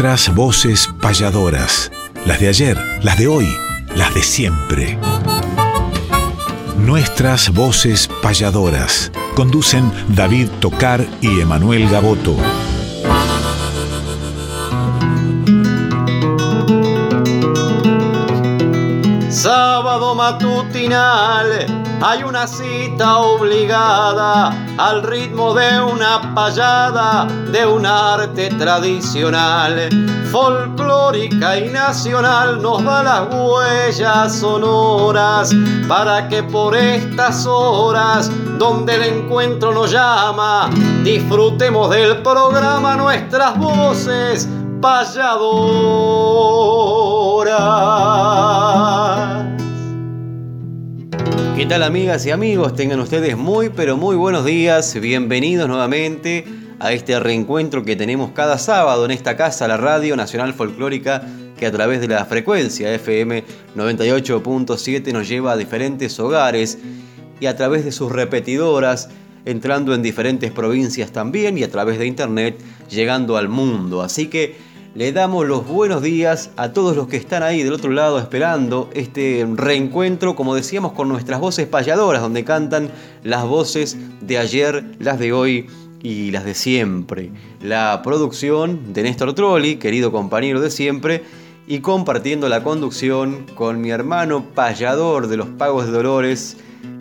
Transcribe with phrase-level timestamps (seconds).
[0.00, 1.92] Nuestras voces payadoras,
[2.24, 3.46] las de ayer, las de hoy,
[3.94, 4.98] las de siempre.
[6.78, 9.12] Nuestras voces payadoras.
[9.36, 12.34] Conducen David Tocar y Emanuel Gaboto.
[19.28, 21.66] Sábado matutinal,
[22.00, 29.90] hay una cita obligada al ritmo de una payada de un arte tradicional,
[30.32, 35.54] folclórica y nacional, nos da las huellas sonoras
[35.86, 40.70] para que por estas horas, donde el encuentro nos llama,
[41.04, 44.48] disfrutemos del programa nuestras voces
[44.80, 45.20] payadoras.
[51.60, 52.74] ¿Qué tal amigas y amigos?
[52.74, 54.98] Tengan ustedes muy pero muy buenos días.
[54.98, 56.46] Bienvenidos nuevamente
[56.78, 61.22] a este reencuentro que tenemos cada sábado en esta casa, la Radio Nacional Folclórica,
[61.58, 63.44] que a través de la frecuencia FM
[63.76, 66.78] 98.7 nos lleva a diferentes hogares
[67.40, 69.10] y a través de sus repetidoras,
[69.44, 72.58] entrando en diferentes provincias también y a través de internet,
[72.88, 74.00] llegando al mundo.
[74.00, 74.56] Así que
[74.94, 78.90] le damos los buenos días a todos los que están ahí del otro lado esperando
[78.92, 82.90] este reencuentro, como decíamos, con nuestras voces payadoras, donde cantan
[83.22, 85.68] las voces de ayer, las de hoy
[86.02, 87.30] y las de siempre.
[87.62, 91.22] La producción de Néstor Trolli, querido compañero de siempre,
[91.68, 96.56] y compartiendo la conducción con mi hermano payador de los Pagos de Dolores,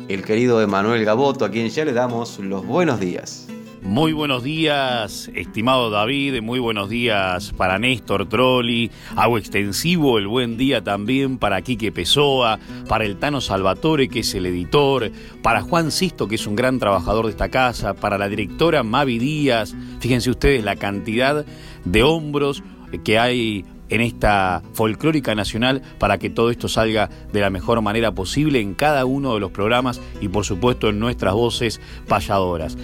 [0.10, 3.49] el querido Emanuel Gaboto, a quien ya le damos los buenos días.
[3.82, 10.58] Muy buenos días, estimado David, muy buenos días para Néstor Trolli, hago extensivo el buen
[10.58, 15.92] día también para Quique Pessoa, para el Tano Salvatore, que es el editor, para Juan
[15.92, 20.30] Sisto, que es un gran trabajador de esta casa, para la directora Mavi Díaz, fíjense
[20.30, 21.46] ustedes la cantidad
[21.86, 22.64] de hombros
[23.06, 28.12] que hay en esta folclórica nacional para que todo esto salga de la mejor manera
[28.12, 32.78] posible en cada uno de los programas y por supuesto en nuestras voces payadoras.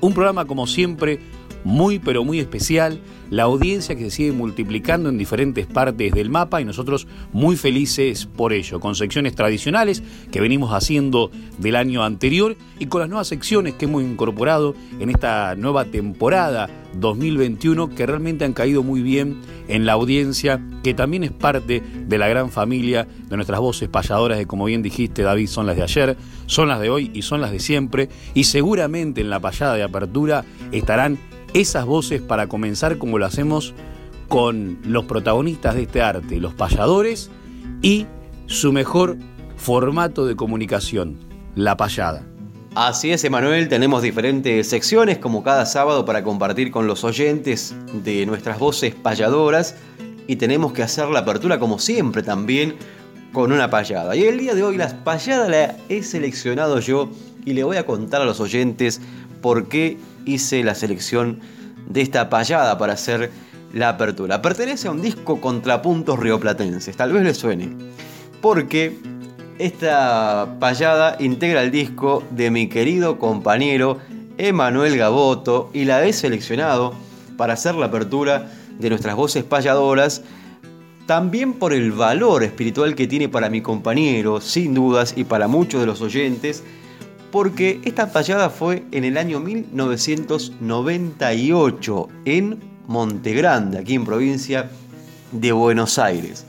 [0.00, 1.20] Un programa como siempre
[1.64, 3.00] muy pero muy especial,
[3.30, 8.26] la audiencia que se sigue multiplicando en diferentes partes del mapa y nosotros muy felices
[8.26, 13.28] por ello, con secciones tradicionales que venimos haciendo del año anterior y con las nuevas
[13.28, 19.40] secciones que hemos incorporado en esta nueva temporada 2021 que realmente han caído muy bien
[19.68, 24.38] en la audiencia, que también es parte de la gran familia de nuestras voces payadoras
[24.38, 26.16] que como bien dijiste David son las de ayer,
[26.46, 28.08] son las de hoy y son las de siempre.
[28.34, 31.18] Y seguramente en la payada de apertura estarán
[31.54, 33.74] esas voces para comenzar como lo hacemos
[34.28, 37.30] con los protagonistas de este arte, los payadores
[37.82, 38.06] y
[38.46, 39.16] su mejor
[39.56, 41.18] formato de comunicación,
[41.54, 42.24] la payada.
[42.76, 48.24] Así es, Emanuel, tenemos diferentes secciones como cada sábado para compartir con los oyentes de
[48.26, 49.74] nuestras voces payadoras
[50.28, 52.76] y tenemos que hacer la apertura como siempre también
[53.32, 54.14] con una payada.
[54.14, 57.10] Y el día de hoy las payadas la he seleccionado yo
[57.44, 59.00] y le voy a contar a los oyentes
[59.40, 61.40] por qué hice la selección
[61.88, 63.30] de esta payada para hacer
[63.72, 64.42] la apertura.
[64.42, 67.70] Pertenece a un disco Contrapuntos Rioplatenses, tal vez le suene,
[68.40, 68.98] porque
[69.58, 73.98] esta payada integra el disco de mi querido compañero
[74.38, 76.94] Emanuel Gaboto y la he seleccionado
[77.36, 80.22] para hacer la apertura de nuestras voces payadoras,
[81.06, 85.80] también por el valor espiritual que tiene para mi compañero, sin dudas, y para muchos
[85.80, 86.62] de los oyentes,
[87.30, 94.70] porque esta payada fue en el año 1998 en Montegrande, aquí en provincia
[95.32, 96.44] de Buenos Aires.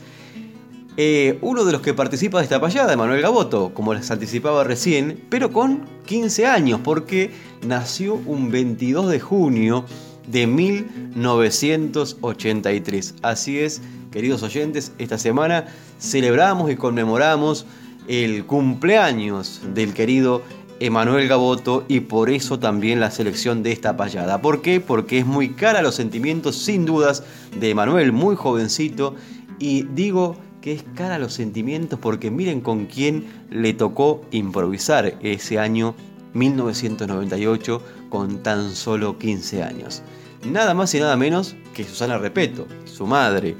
[0.97, 5.23] Eh, uno de los que participa de esta payada, Manuel Gaboto, como les anticipaba recién,
[5.29, 7.31] pero con 15 años, porque
[7.65, 9.85] nació un 22 de junio
[10.27, 13.15] de 1983.
[13.21, 13.81] Así es,
[14.11, 15.67] queridos oyentes, esta semana
[15.99, 17.65] celebramos y conmemoramos
[18.07, 20.41] el cumpleaños del querido
[20.81, 24.41] Emanuel Gaboto y por eso también la selección de esta payada.
[24.41, 24.79] ¿Por qué?
[24.79, 27.23] Porque es muy cara los sentimientos, sin dudas,
[27.55, 29.13] de Emanuel, muy jovencito.
[29.59, 35.59] Y digo que es cara los sentimientos porque miren con quién le tocó improvisar ese
[35.59, 35.93] año
[36.33, 40.01] 1998 con tan solo 15 años.
[40.43, 43.55] Nada más y nada menos que Susana Repeto, su madre.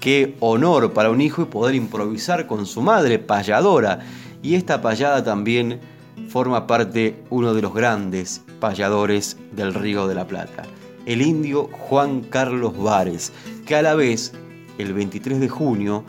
[0.00, 4.00] Qué honor para un hijo poder improvisar con su madre, payadora.
[4.42, 5.78] Y esta payada también
[6.28, 10.64] forma parte uno de los grandes payadores del Río de la Plata,
[11.06, 13.32] el indio Juan Carlos Vares,
[13.66, 14.32] que a la vez,
[14.78, 16.04] el 23 de junio,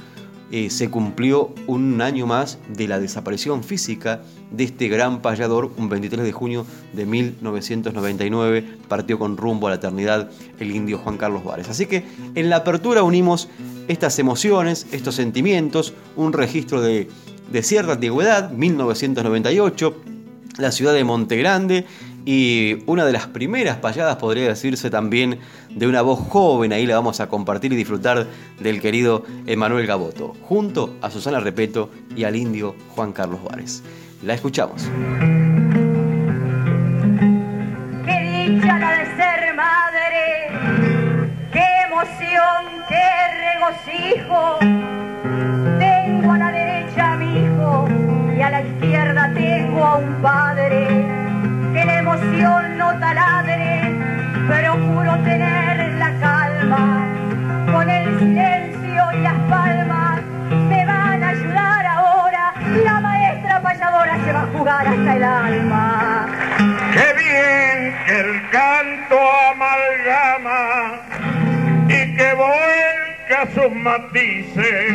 [0.52, 4.22] eh, se cumplió un año más de la desaparición física
[4.52, 9.78] de este gran payador, un 23 de junio de 1999, partió con rumbo a la
[9.78, 10.30] eternidad
[10.60, 11.68] el indio Juan Carlos Vares.
[11.68, 12.06] Así que
[12.36, 13.50] en la apertura unimos
[13.88, 17.10] estas emociones, estos sentimientos, un registro de,
[17.52, 19.96] de cierta antigüedad, 1998,
[20.58, 21.86] la ciudad de Montegrande
[22.26, 25.40] y una de las primeras payadas podría decirse también
[25.70, 28.26] de una voz joven, ahí la vamos a compartir y disfrutar
[28.60, 33.84] del querido Emanuel Gaboto, junto a Susana Repeto y al indio Juan Carlos Juárez.
[34.24, 34.90] La escuchamos.
[38.06, 40.50] Qué dicha la de ser madre,
[41.54, 43.06] qué emoción, qué
[43.54, 44.75] regocijo.
[64.66, 66.28] Jugar.
[66.94, 69.20] Qué bien que el canto
[69.52, 71.02] amalgama
[71.88, 74.94] y que vuelca sus matices,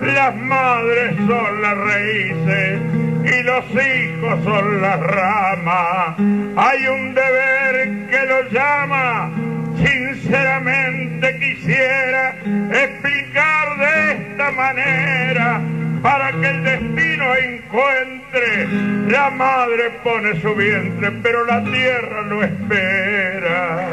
[0.00, 2.80] las madres son las raíces
[3.24, 6.16] y los hijos son las ramas.
[6.56, 9.30] Hay un deber que lo llama,
[9.76, 12.30] sinceramente quisiera
[12.72, 15.60] explicar de esta manera
[16.02, 18.66] para que el destino encuentre.
[19.08, 23.88] La madre pone su vientre, pero la tierra lo espera.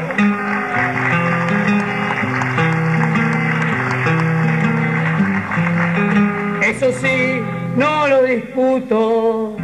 [6.62, 7.40] Eso sí,
[7.76, 9.56] no lo discuto,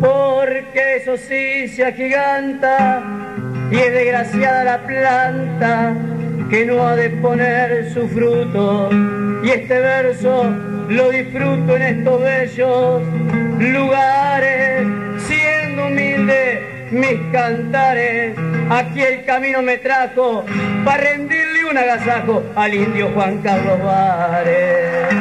[0.00, 3.02] porque eso sí se agiganta
[3.70, 5.94] y es desgraciada la planta
[6.50, 8.90] que no ha de poner su fruto.
[9.44, 10.44] Y este verso
[10.88, 13.02] lo disfruto en estos bellos
[13.58, 14.86] lugares,
[15.18, 18.34] siendo humilde mis cantares.
[18.70, 20.46] Aquí el camino me trajo
[20.82, 25.14] para rendirle un agasajo al indio Juan Carlos Vares.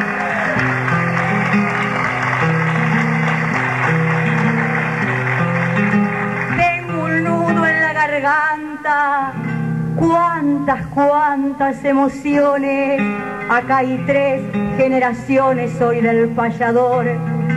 [7.94, 9.43] garganta.
[9.98, 13.02] Cuántas, cuántas emociones.
[13.50, 14.42] Acá hay tres
[14.78, 17.06] generaciones hoy del payador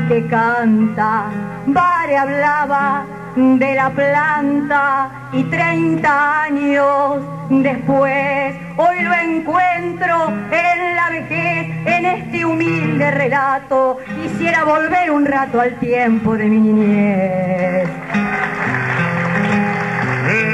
[0.09, 1.31] que canta.
[1.67, 3.06] Vare hablaba
[3.37, 12.44] de la planta y 30 años después, hoy lo encuentro en la vejez, en este
[12.44, 13.99] humilde relato.
[14.23, 17.88] Quisiera volver un rato al tiempo de mi niñez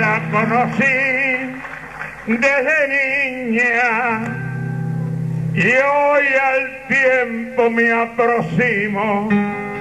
[0.02, 1.31] la conocí
[2.26, 4.38] desde niña
[5.54, 9.28] y hoy al tiempo me aproximo,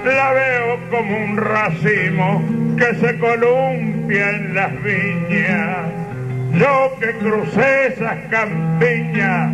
[0.03, 2.43] la veo como un racimo
[2.77, 5.87] que se columpia en las viñas.
[6.53, 9.51] Yo que crucé esas campiñas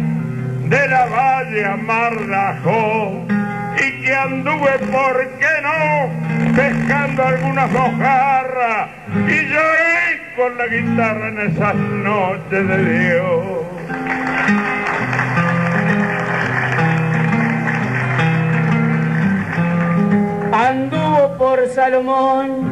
[0.69, 3.27] de la valle a Marlajó
[3.79, 8.89] y que anduve, ¿por qué no?, pescando algunas hojarras
[9.27, 13.67] y lloré con la guitarra en esas noches de Dios.
[20.51, 22.65] Anduvo por Salomón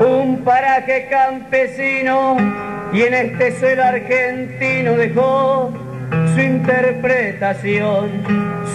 [0.00, 2.36] un paraje campesino
[2.92, 5.72] y en este suelo argentino dejó
[6.34, 8.22] su interpretación,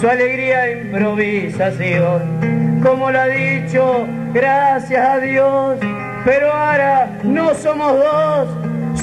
[0.00, 2.80] su alegría e improvisación.
[2.82, 5.78] Como lo ha dicho, gracias a Dios,
[6.24, 8.48] pero ahora no somos dos,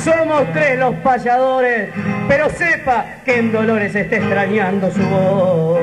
[0.03, 1.89] somos tres los payadores,
[2.27, 5.79] pero sepa que en Dolores está extrañando su voz.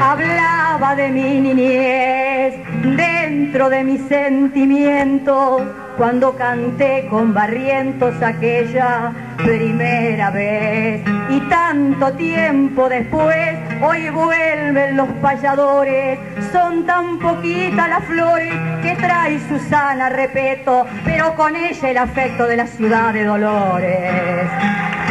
[0.00, 2.54] Hablaba de mi niñez,
[2.96, 5.62] dentro de mis sentimientos,
[6.00, 11.02] cuando canté con Barrientos aquella primera vez.
[11.28, 16.18] Y tanto tiempo después, hoy vuelven los payadores.
[16.52, 22.56] Son tan poquitas las flores que trae Susana, repeto, pero con ella el afecto de
[22.56, 24.48] la ciudad de Dolores.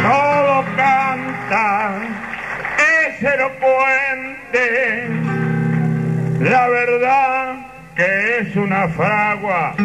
[0.02, 1.92] Todo canta,
[3.06, 5.08] es elocuente,
[6.40, 7.54] la verdad
[7.94, 9.76] que es una fragua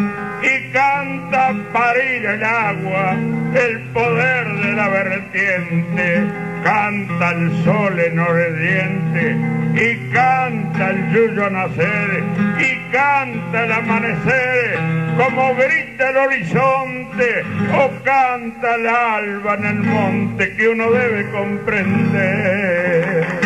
[0.42, 3.16] y canta parir el agua,
[3.54, 6.26] el poder de la vertiente,
[6.62, 9.34] canta el sol en oriente
[9.74, 12.22] y canta el yuyo nacer
[12.58, 14.78] y canta el amanecer
[15.16, 23.45] como grita el horizonte o canta el alba en el monte que uno debe comprender.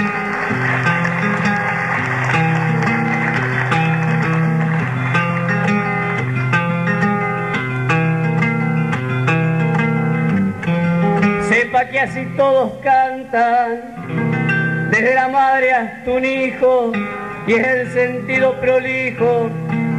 [11.71, 16.91] Sepa que así todos cantan, desde la madre hasta un hijo,
[17.47, 19.49] y es el sentido prolijo,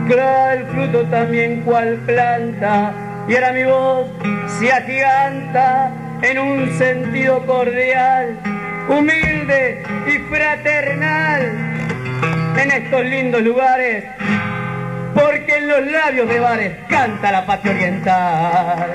[0.06, 2.92] claro el fruto también cual planta,
[3.26, 4.06] y ahora mi voz
[4.60, 8.38] se agiganta en un sentido cordial,
[8.90, 11.42] humilde y fraternal,
[12.58, 14.04] en estos lindos lugares,
[15.14, 18.94] porque en los labios de bares canta la patria oriental.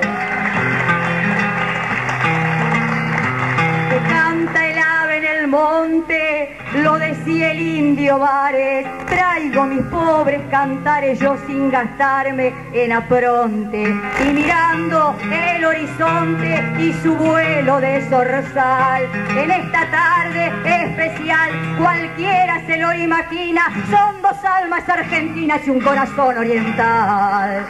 [5.47, 13.83] Monte, lo decía el indio Vares, traigo mis pobres cantares yo sin gastarme en apronte,
[13.83, 19.03] y mirando el horizonte y su vuelo de zorzal,
[19.37, 26.39] en esta tarde especial, cualquiera se lo imagina, son dos almas argentinas y un corazón
[26.39, 27.67] oriental.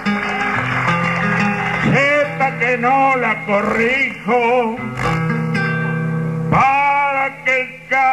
[2.59, 4.76] Que no la corrijo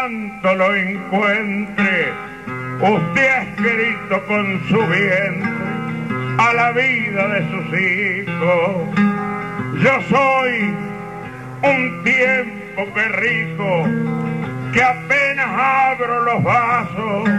[0.05, 2.13] el canto lo encuentre.
[2.81, 5.51] Usted ha escrito con su vientre
[6.37, 8.73] a la vida de sus hijos.
[9.81, 10.75] Yo soy
[11.61, 13.87] un tiempo que rico,
[14.73, 17.29] que apenas abro los vasos,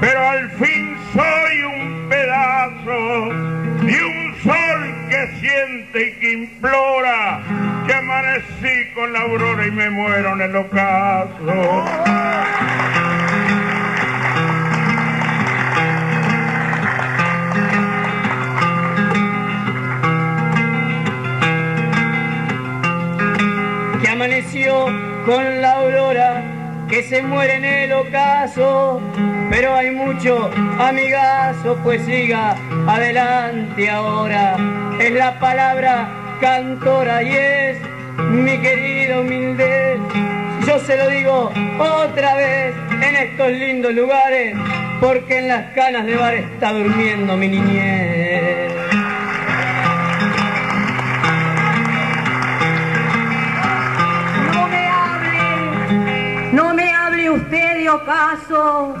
[0.00, 3.28] pero al fin soy un pedazo
[3.84, 4.15] de un
[4.46, 7.42] sol que siente y que implora,
[7.86, 11.84] que amanecí con la aurora y me muero en el ocaso.
[24.00, 24.86] que amaneció
[25.24, 26.55] con la aurora,
[26.88, 29.00] que se muere en el ocaso,
[29.50, 34.56] pero hay mucho amigazo, pues siga adelante ahora.
[35.00, 36.08] Es la palabra
[36.40, 37.78] cantora y es
[38.30, 39.96] mi querida humildad.
[40.66, 44.56] Yo se lo digo otra vez en estos lindos lugares,
[45.00, 48.65] porque en las canas de bar está durmiendo mi niñez.
[57.46, 58.96] Usted de ocaso,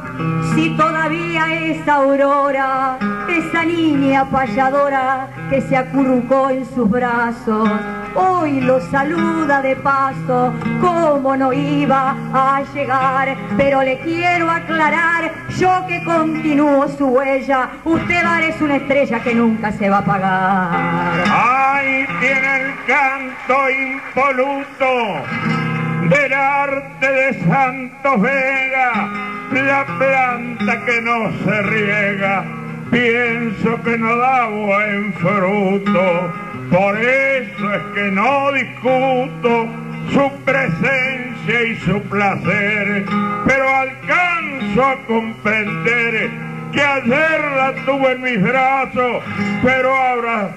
[0.54, 2.96] si todavía es Aurora,
[3.28, 7.68] esa niña payadora que se acurrucó en sus brazos.
[8.14, 15.84] Hoy lo saluda de paso, como no iba a llegar, pero le quiero aclarar, yo
[15.88, 21.24] que continúo su huella, usted es una estrella que nunca se va a apagar.
[21.32, 25.55] Ahí tiene el canto impoluto
[26.02, 29.10] del arte de Santos Vega,
[29.52, 32.44] la planta que no se riega,
[32.90, 36.32] pienso que no da buen fruto,
[36.70, 39.66] por eso es que no discuto
[40.12, 43.04] su presencia y su placer,
[43.46, 46.30] pero alcanzo a comprender
[46.72, 49.22] que ayer la tuve en mis brazos,
[49.62, 50.50] pero ahora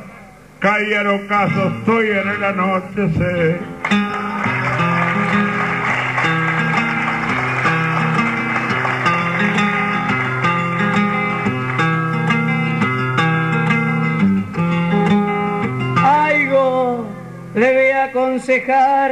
[0.60, 3.79] cayeron casos, estoy en el anochecer.
[18.10, 19.12] Aconsejar.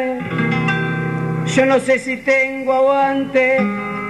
[1.45, 3.57] Yo no sé si tengo aguante,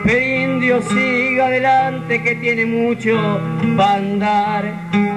[0.04, 3.40] pero indio siga adelante que tiene mucho
[3.76, 4.74] para andar,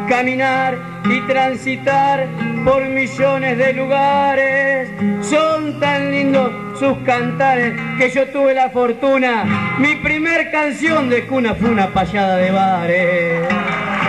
[0.08, 2.26] caminar y transitar
[2.64, 4.90] por millones de lugares.
[5.22, 9.76] Son tan lindos sus cantares que yo tuve la fortuna.
[9.78, 13.99] Mi primer canción de cuna fue una payada de bares.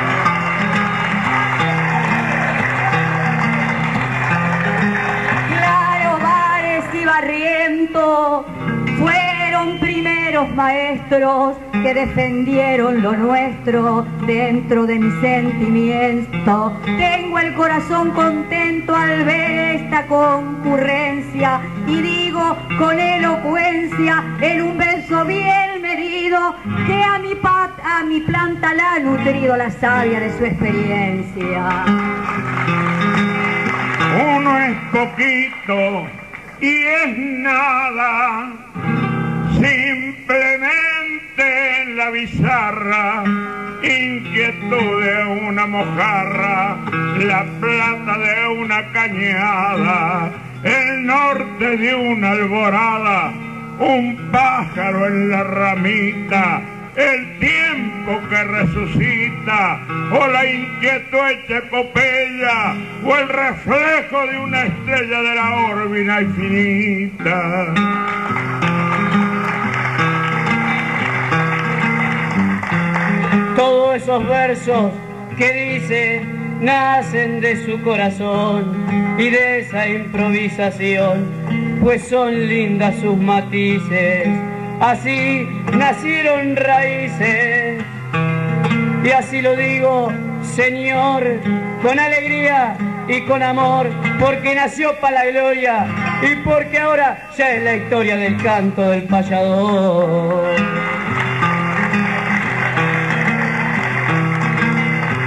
[7.11, 8.45] Barriento
[8.97, 16.73] fueron primeros maestros que defendieron lo nuestro dentro de mi sentimiento.
[16.85, 25.25] Tengo el corazón contento al ver esta concurrencia y digo con elocuencia en un verso
[25.25, 26.55] bien medido.
[26.87, 31.83] que a mi, pat, a mi planta la ha nutrido la savia de su experiencia.
[34.37, 36.20] Uno es poquito
[36.61, 38.53] y es nada,
[39.59, 40.71] simplemente
[41.81, 43.23] en la bizarra
[43.83, 46.77] inquietud de una mojarra,
[47.17, 50.31] la plata de una cañada,
[50.63, 53.33] el norte de una alborada,
[53.79, 56.61] un pájaro en la ramita,
[56.95, 59.79] el tiempo que resucita,
[60.11, 67.73] o la inquietud hecha epopeya, o el reflejo de una estrella de la órbita infinita.
[73.55, 74.91] Todos esos versos
[75.37, 76.21] que dice
[76.61, 81.25] nacen de su corazón y de esa improvisación,
[81.81, 84.27] pues son lindas sus matices,
[84.81, 85.47] así
[85.77, 87.83] nacieron raíces.
[89.03, 90.11] Y así lo digo,
[90.43, 91.23] Señor,
[91.81, 92.75] con alegría
[93.07, 95.85] y con amor, porque nació para la gloria
[96.21, 100.45] y porque ahora ya es la historia del canto del payador.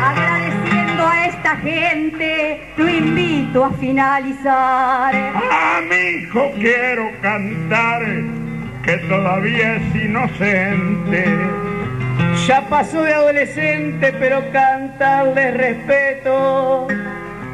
[0.03, 5.15] Agradeciendo a esta gente, lo invito a finalizar.
[5.15, 8.03] A mi hijo quiero cantar,
[8.85, 11.25] que todavía es inocente.
[12.47, 16.87] Ya pasó de adolescente, pero cantarle respeto.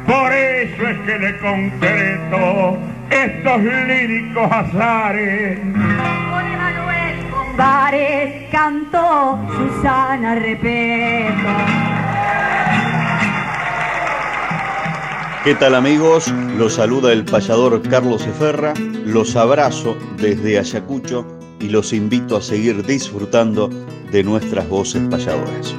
[0.05, 2.77] Por eso es que le concreto
[3.09, 5.59] estos líricos azares.
[5.59, 11.49] Con Emanuel Combares cantó Susana Repeto.
[15.43, 16.31] ¿Qué tal amigos?
[16.55, 21.25] Los saluda el payador Carlos Eferra, los abrazo desde Ayacucho
[21.59, 23.67] y los invito a seguir disfrutando
[24.11, 25.73] de nuestras voces payadoras.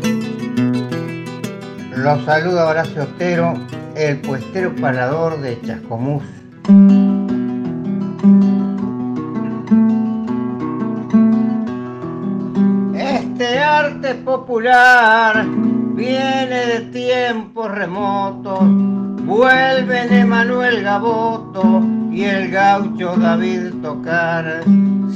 [1.96, 3.54] Los saluda Horacio Otero,
[3.94, 6.24] el puestero parador de Chascomús.
[12.96, 15.46] Este arte popular
[15.94, 18.58] viene de tiempos remotos,
[19.24, 24.62] vuelven Emanuel Gaboto y el gaucho David Tocar.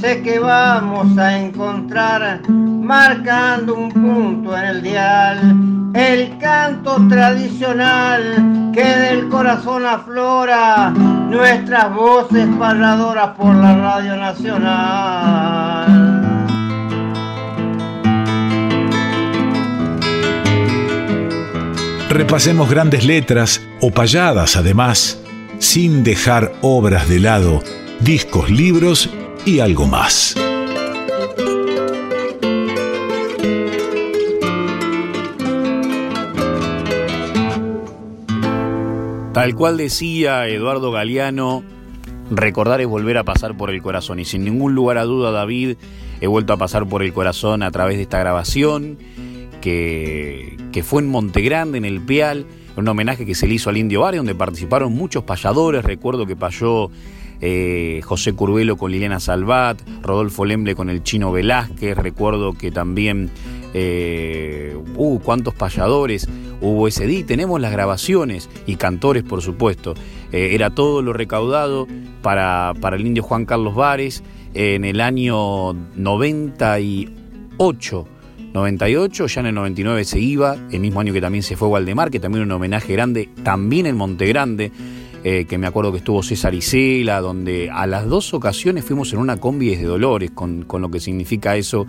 [0.00, 5.56] Sé que vamos a encontrar, marcando un punto en el dial,
[5.94, 16.05] el canto tradicional que del corazón aflora, nuestras voces parladoras por la Radio Nacional.
[22.08, 25.20] Repasemos grandes letras o payadas además,
[25.58, 27.62] sin dejar obras de lado,
[27.98, 29.10] discos, libros
[29.44, 30.36] y algo más.
[39.32, 41.64] Tal cual decía Eduardo Galeano,
[42.30, 44.20] recordar es volver a pasar por el corazón.
[44.20, 45.76] Y sin ningún lugar a duda, David,
[46.20, 48.96] he vuelto a pasar por el corazón a través de esta grabación
[49.66, 54.02] que, fue en Montegrande, en el Pial, un homenaje que se le hizo al Indio
[54.02, 55.84] Barrio, donde participaron muchos payadores.
[55.84, 56.90] Recuerdo que payó
[57.40, 61.96] eh, José Curvelo con Liliana Salvat, Rodolfo Lemble con el Chino Velázquez.
[61.96, 63.30] Recuerdo que también.
[63.74, 66.26] Uh, cuántos payadores
[66.62, 67.26] hubo ese día.
[67.26, 69.92] Tenemos las grabaciones y cantores, por supuesto.
[70.32, 71.86] Eh, era todo lo recaudado
[72.22, 74.22] para, para el indio Juan Carlos Vares
[74.54, 78.08] en el año 98.
[78.56, 82.10] 98, ya en el 99 se iba, el mismo año que también se fue Waldemar,
[82.10, 84.72] que también un homenaje grande, también en Montegrande,
[85.24, 89.18] eh, que me acuerdo que estuvo César Isela, donde a las dos ocasiones fuimos en
[89.18, 91.86] una combi desde Dolores, con, con lo que significa eso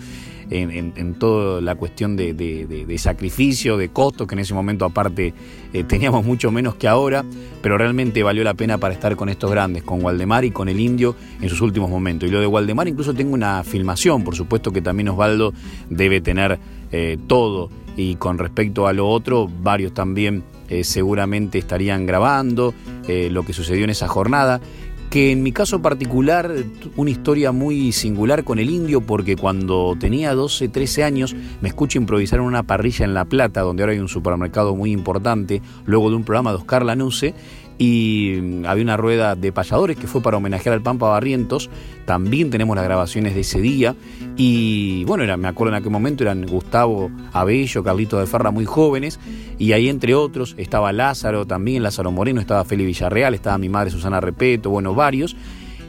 [0.49, 5.33] en, toda la cuestión de, sacrificio, de costos, que en ese momento aparte
[5.73, 7.25] eh, teníamos mucho menos que ahora,
[7.62, 10.79] pero realmente valió la pena para estar con estos grandes, con Waldemar y con el
[10.79, 12.29] Indio en sus últimos momentos.
[12.29, 15.53] Y lo de Waldemar incluso tengo una filmación, por supuesto que también Osvaldo
[15.89, 16.60] debe tener
[16.91, 17.69] eh, todo.
[17.95, 22.73] Y con respecto a lo otro, varios también eh, seguramente estarían grabando
[23.07, 24.60] lo que sucedió en esa jornada
[25.09, 26.51] que en mi caso particular,
[26.95, 31.97] una historia muy singular con el indio, porque cuando tenía 12, 13 años, me escucho
[31.97, 36.09] improvisar en una parrilla en La Plata, donde ahora hay un supermercado muy importante, luego
[36.09, 37.33] de un programa de Oscar Lanuse,
[37.77, 41.69] y mm, había una rueda de payadores que fue para homenajear al Pampa Barrientos.
[42.05, 43.95] También tenemos las grabaciones de ese día.
[44.35, 48.65] Y bueno, era, me acuerdo en aquel momento eran Gustavo Abello, Carlito de Ferra, muy
[48.65, 49.19] jóvenes.
[49.57, 53.91] Y ahí, entre otros, estaba Lázaro también, Lázaro Moreno, estaba Feli Villarreal, estaba mi madre
[53.91, 55.35] Susana Repeto, bueno, varios.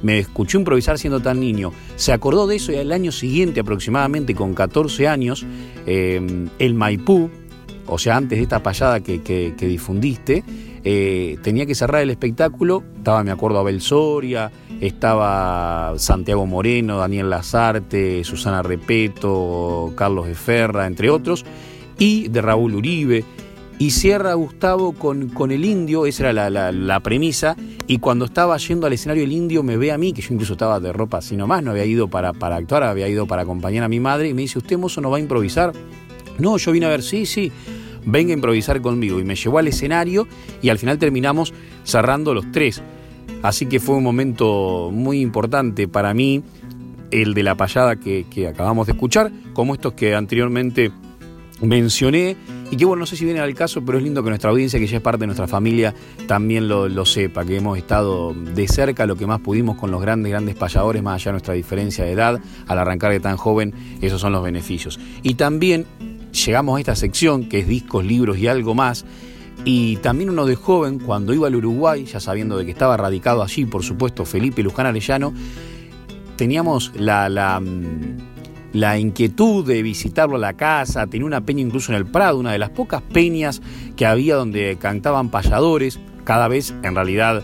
[0.02, 4.32] me escuchó improvisar siendo tan niño, se acordó de eso y al año siguiente, aproximadamente
[4.34, 5.44] con 14 años,
[5.86, 6.20] eh,
[6.60, 7.28] el Maipú,
[7.86, 10.44] o sea, antes de esta payada que, que- que difundiste,
[10.90, 12.82] eh, tenía que cerrar el espectáculo.
[12.96, 21.10] Estaba, me acuerdo, Abel Soria, estaba Santiago Moreno, Daniel Lazarte, Susana Repeto, Carlos Eferra, entre
[21.10, 21.44] otros,
[21.98, 23.22] y de Raúl Uribe.
[23.78, 27.54] Y cierra Gustavo con, con el indio, esa era la, la- la premisa,
[27.86, 30.54] y cuando estaba yendo al escenario el indio me ve a mí, que yo incluso
[30.54, 33.84] estaba de ropa así nomás, no había ido para, para actuar, había ido para acompañar
[33.84, 35.72] a mi madre, y me dice, ¿usted mozo no va a improvisar?
[36.38, 37.52] No, yo vine a ver, sí, sí,
[38.10, 39.20] venga a improvisar conmigo.
[39.20, 40.26] Y me llevó al escenario
[40.62, 41.52] y al final terminamos
[41.84, 42.82] cerrando los tres.
[43.42, 46.42] Así que fue un momento muy importante para mí,
[47.10, 50.90] el de la payada que, acabamos de escuchar, como estos que anteriormente
[51.60, 52.36] mencioné.
[52.70, 54.78] Y que bueno, no sé si viene al caso, pero es lindo que nuestra audiencia,
[54.78, 55.94] que ya es parte de nuestra familia,
[56.26, 60.02] también lo, lo sepa, que hemos estado de cerca lo que más pudimos con los
[60.02, 63.72] grandes, grandes payadores, más allá de nuestra diferencia de edad, al arrancar de tan joven,
[64.02, 65.00] esos son los beneficios.
[65.22, 65.86] Y también
[66.46, 69.04] llegamos a esta sección, que es discos, libros y algo más,
[69.64, 73.42] y también uno de joven, cuando iba al Uruguay, ya sabiendo de que estaba radicado
[73.42, 75.32] allí, por supuesto, Felipe Luján Arellano,
[76.36, 78.16] teníamos la, la, mm,
[78.72, 82.52] la inquietud de visitarlo a la casa, tenía una peña incluso en el Prado, una
[82.52, 83.60] de las pocas peñas
[83.96, 87.42] que había donde cantaban payadores, cada vez en realidad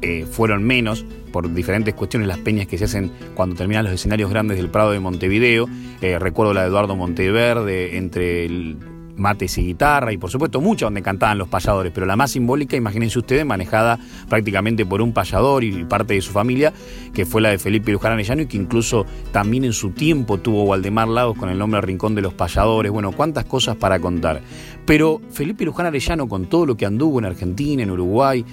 [0.00, 4.30] eh, fueron menos por diferentes cuestiones las peñas que se hacen cuando terminan los escenarios
[4.30, 5.68] grandes del Prado de Montevideo.
[6.00, 8.76] Eh, recuerdo la de Eduardo Monteverde entre el
[9.16, 12.76] mates y guitarra y por supuesto muchas donde cantaban los payadores, pero la más simbólica,
[12.76, 16.72] imagínense ustedes, manejada prácticamente por un payador y parte de su familia,
[17.12, 20.64] que fue la de Felipe Luján Arellano y que incluso también en su tiempo tuvo
[20.64, 24.40] Waldemar Lagos con el nombre Rincón de los Payadores, bueno, cuántas cosas para contar.
[24.84, 28.44] Pero Felipe Luján Arellano con todo lo que anduvo en Argentina, en Uruguay,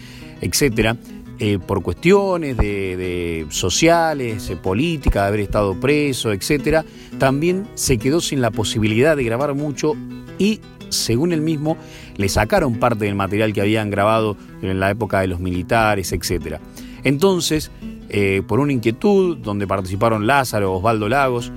[0.41, 0.95] etcétera,
[1.39, 6.84] eh, por cuestiones de, sociales, eh, políticas, de haber estado preso, etcétera,
[7.17, 9.93] también se quedó sin la posibilidad de grabar mucho
[10.38, 11.78] y, según él mismo,
[12.17, 16.60] le sacaron parte del material que habían grabado en la época de los militares, etcétera.
[17.04, 17.71] Entonces,
[18.10, 21.52] eh, por una inquietud donde participaron Lázaro, Osvaldo Lagos,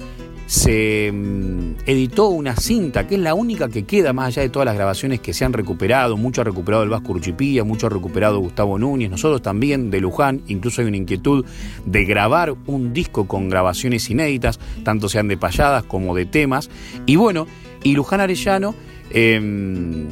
[0.52, 4.66] se mm, editó una cinta, que es la única que queda más allá de todas
[4.66, 6.18] las grabaciones que se han recuperado.
[6.18, 10.42] Mucho ha recuperado el Vasco Urchipía, mucho ha recuperado Gustavo Núñez, nosotros también de Luján.
[10.48, 11.46] Incluso hay una inquietud
[11.86, 16.68] de grabar un disco con grabaciones inéditas, tanto sean de payadas como de temas.
[17.06, 17.46] Y bueno,
[17.82, 18.74] y Luján Arellano.
[19.10, 20.06] em,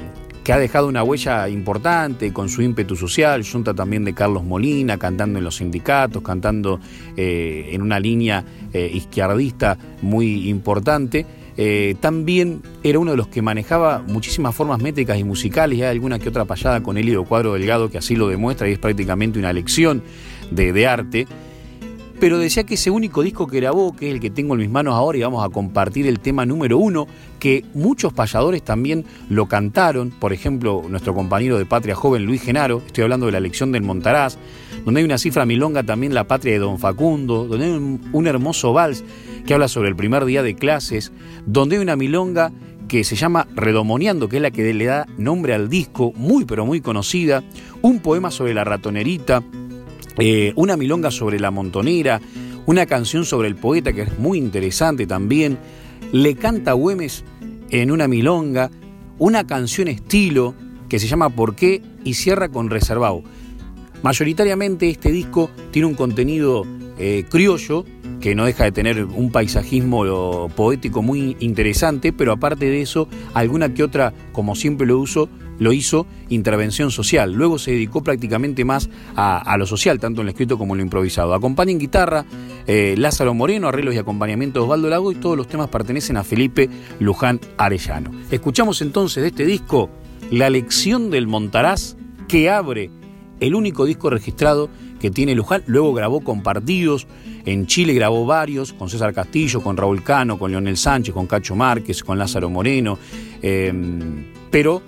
[0.52, 5.38] ha dejado una huella importante con su ímpetu social, junta también de Carlos Molina, cantando
[5.38, 6.80] en los sindicatos, cantando
[7.16, 11.26] eh, en una línea eh, izquierdista muy importante.
[11.56, 15.90] Eh, también era uno de los que manejaba muchísimas formas métricas y musicales, y hay
[15.90, 19.38] alguna que otra payada con Helido Cuadro Delgado que así lo demuestra y es prácticamente
[19.38, 20.02] una lección
[20.50, 21.26] de arte
[22.20, 24.68] pero decía que ese único disco que grabó, que es el que tengo en mis
[24.68, 27.06] manos ahora, y vamos a compartir el tema número uno,
[27.38, 32.82] que muchos payadores también lo cantaron, por ejemplo, nuestro compañero de Patria Joven, Luis Genaro,
[32.86, 34.36] estoy hablando de la elección del Montaraz,
[34.84, 38.26] donde hay una cifra milonga también, La Patria de Don Facundo, donde hay un, un
[38.26, 39.02] hermoso vals
[39.46, 41.12] que habla sobre el primer día de clases,
[41.46, 42.52] donde hay una milonga
[42.86, 46.66] que se llama Redomoneando, que es la que le da nombre al disco, muy pero
[46.66, 47.42] muy conocida,
[47.80, 49.42] un poema sobre la ratonerita,
[50.20, 52.20] eh, una milonga sobre la montonera,
[52.66, 55.58] una canción sobre el poeta que es muy interesante también,
[56.12, 57.24] le canta Güemes
[57.70, 58.70] en una milonga,
[59.18, 60.54] una canción estilo
[60.88, 61.82] que se llama ¿Por qué?
[62.04, 63.22] y cierra con Reservado.
[64.02, 66.64] Mayoritariamente este disco tiene un contenido
[66.98, 67.84] eh, criollo,
[68.20, 73.08] que no deja de tener un paisajismo lo, poético muy interesante, pero aparte de eso,
[73.32, 77.32] alguna que otra, como siempre lo uso, lo hizo intervención social.
[77.32, 80.84] Luego se dedicó prácticamente más a, lo social, tanto en lo escrito como en lo
[80.84, 81.34] improvisado.
[81.34, 82.24] Acompaña en guitarra
[82.66, 86.24] eh, Lázaro Moreno, arreglos y acompañamiento de Osvaldo Lago y todos los temas pertenecen a
[86.24, 86.68] Felipe
[86.98, 88.10] Luján Arellano.
[88.30, 89.90] Escuchamos entonces de este disco
[90.30, 91.94] La lección del Montaraz
[92.26, 92.90] que abre
[93.38, 95.62] el único disco registrado que tiene Luján.
[95.66, 97.06] Luego grabó compartidos,
[97.44, 101.54] en Chile grabó varios, con César Castillo, con Raúl Cano, con Leonel Sánchez, con Cacho
[101.54, 102.98] Márquez, con Lázaro Moreno,
[103.42, 103.72] eh,
[104.50, 104.82] pero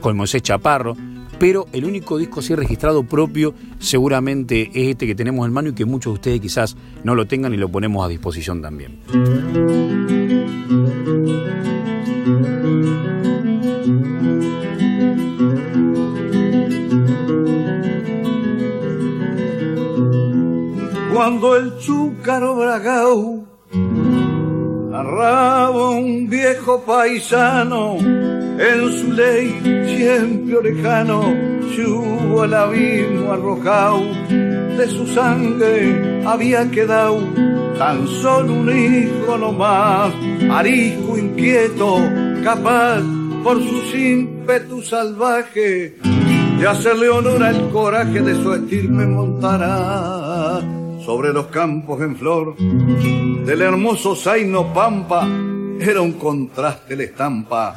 [0.00, 0.96] con Moisés Chaparro.
[1.38, 5.72] Pero el único disco así registrado propio seguramente es este que tenemos en mano y
[5.72, 9.00] que muchos de ustedes quizás no lo tengan y lo ponemos a disposición también.
[21.22, 23.41] cuando el chúcaro bragao
[25.02, 29.48] narraba un viejo paisano en su ley
[29.96, 31.22] siempre orejano
[31.74, 37.18] se hubo al abismo arrojado de su sangre había quedado
[37.78, 40.12] tan solo un hijo nomás,
[40.52, 41.96] arisco inquieto,
[42.44, 43.02] capaz
[43.42, 45.96] por sus ímpetus salvaje
[46.58, 50.60] de hacerle honor al coraje de su estirpe montará
[51.04, 55.26] sobre los campos en flor del hermoso Zaino Pampa
[55.80, 57.74] era un contraste la estampa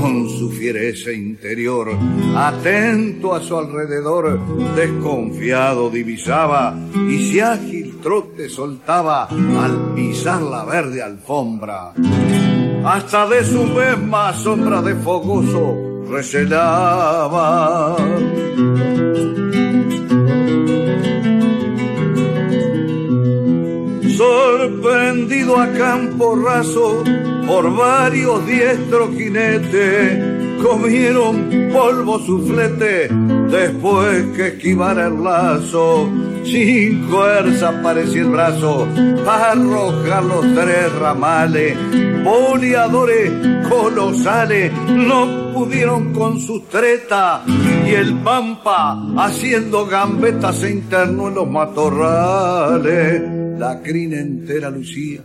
[0.00, 1.90] con su fiereza interior.
[2.34, 4.40] Atento a su alrededor,
[4.74, 11.92] desconfiado divisaba y si ágil trote soltaba al pisar la verde alfombra.
[12.84, 17.96] Hasta de su misma sombra de fogoso recelaba.
[24.22, 27.02] Sorprendido a campo raso
[27.46, 33.08] por varios diestros jinetes, comieron polvo su flete
[33.48, 36.08] después que esquivara el lazo.
[36.44, 38.86] Sin fuerza parecía el brazo
[39.24, 41.76] para arrojar los tres ramales,
[42.24, 43.32] boleadores
[43.68, 47.40] colosales no pudieron con sus tretas
[47.86, 53.41] y el pampa haciendo gambetas se internó en los matorrales.
[53.62, 55.20] La crina entera lucía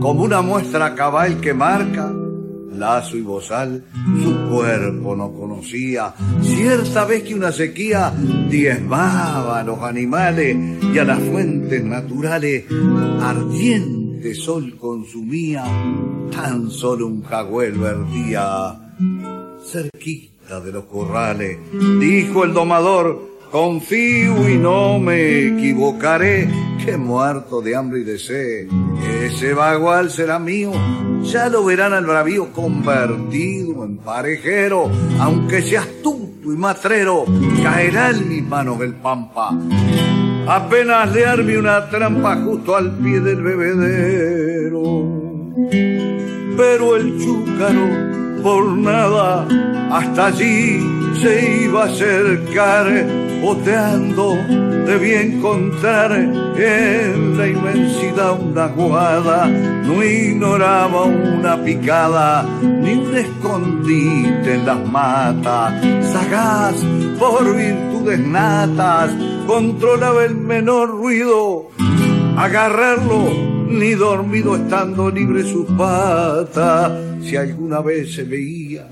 [0.00, 2.10] como una muestra cabal que marca
[2.72, 3.84] lazo y bozal,
[4.22, 6.14] su cuerpo no conocía.
[6.40, 8.14] Cierta vez que una sequía
[8.48, 10.56] diezmaba a los animales
[10.90, 12.64] y a las fuentes naturales,
[13.20, 15.64] ardiente sol consumía,
[16.32, 18.74] tan solo un jagüel vertía
[19.70, 21.58] cerquita de los corrales.
[22.00, 26.50] Dijo el domador, confío y no me equivocaré,
[26.84, 28.66] que muerto de hambre y de sed,
[29.22, 30.72] ese bagual será mío,
[31.22, 34.90] ya lo verán al bravío convertido en parejero,
[35.20, 37.26] aunque sea astuto y matrero,
[37.62, 39.56] caerá en mis manos el pampa.
[40.48, 44.82] Apenas le arme una trampa justo al pie del bebedero.
[46.56, 49.48] Pero el chúcaro por nada.
[49.90, 50.78] Hasta allí
[51.20, 52.86] se iba a acercar
[53.42, 54.36] boteando
[54.86, 64.66] debía encontrar en la inmensidad una guada, no ignoraba una picada, ni un escondite en
[64.66, 65.72] las matas,
[66.12, 66.76] sagaz
[67.18, 69.10] por virtudes natas,
[69.46, 71.70] controlaba el menor ruido,
[72.36, 76.92] agarrarlo ni dormido estando libre sus patas,
[77.24, 78.88] si alguna vez se veía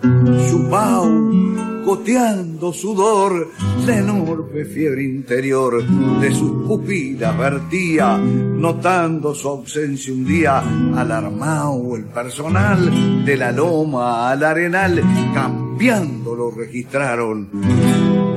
[0.49, 1.53] su pau
[1.85, 3.49] goteando sudor,
[3.87, 5.85] la enorme fiebre interior
[6.21, 10.62] de sus pupilas vertía, notando su ausencia un día,
[10.97, 15.03] alarmado el personal de la loma al arenal,
[15.35, 17.49] cambiando lo registraron.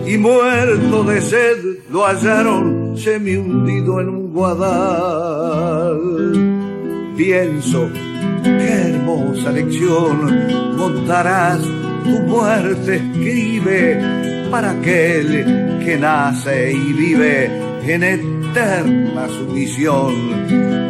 [0.07, 6.24] Y muerto de sed lo hallaron semi hundido en un guadal.
[7.15, 7.89] Pienso,
[8.43, 11.61] qué hermosa lección montarás
[12.03, 13.99] tu muerte escribe
[14.51, 17.49] para aquel que nace y vive
[17.83, 20.13] en eterna sumisión.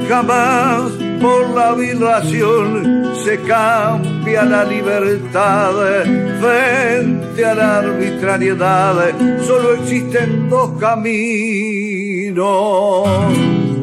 [0.09, 5.71] Jamás por la vibración se cambia la libertad
[6.41, 8.95] frente a la arbitrariedad.
[9.45, 12.35] Solo existen dos caminos,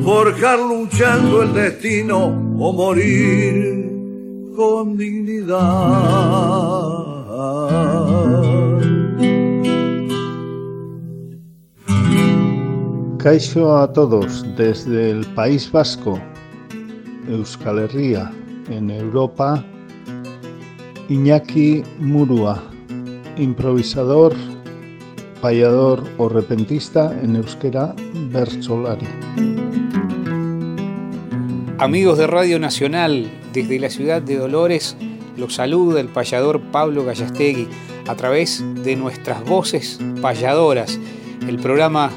[0.03, 2.27] forjar luchando el destino
[2.59, 3.91] o morir
[4.57, 5.61] con dignidad.
[13.19, 16.19] Caixo a todos desde el País Vasco,
[17.29, 18.33] Euskal Herria,
[18.69, 19.65] en Europa,
[21.09, 22.61] Iñaki Murua,
[23.37, 24.35] improvisador,
[25.43, 27.95] payador o repentista en euskera
[28.31, 29.07] Bersolari.
[31.79, 34.97] Amigos de Radio Nacional, desde la ciudad de Dolores,
[35.37, 37.67] los saluda el payador Pablo Gallastegui
[38.07, 41.01] a través de nuestras voces payadoras,
[41.49, 42.11] el programa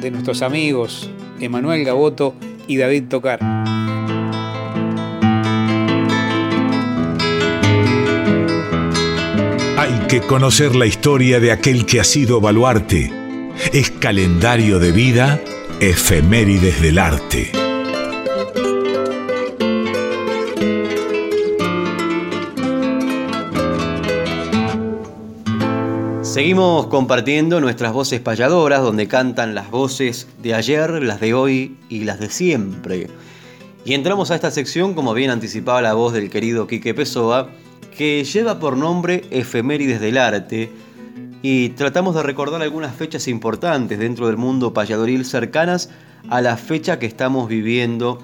[0.00, 1.10] de nuestros amigos
[1.40, 2.34] Emanuel Gaboto
[2.66, 3.85] y David Tocar.
[10.08, 13.10] Que conocer la historia de aquel que ha sido baluarte.
[13.72, 15.40] Es calendario de vida,
[15.80, 17.50] efemérides del arte.
[26.22, 32.04] Seguimos compartiendo nuestras voces payadoras, donde cantan las voces de ayer, las de hoy y
[32.04, 33.08] las de siempre.
[33.84, 37.48] Y entramos a esta sección, como bien anticipaba la voz del querido Quique Pessoa,
[37.96, 40.70] que lleva por nombre Efemérides del Arte,
[41.42, 45.90] y tratamos de recordar algunas fechas importantes dentro del mundo payadoril cercanas
[46.28, 48.18] a la fecha que estamos viviendo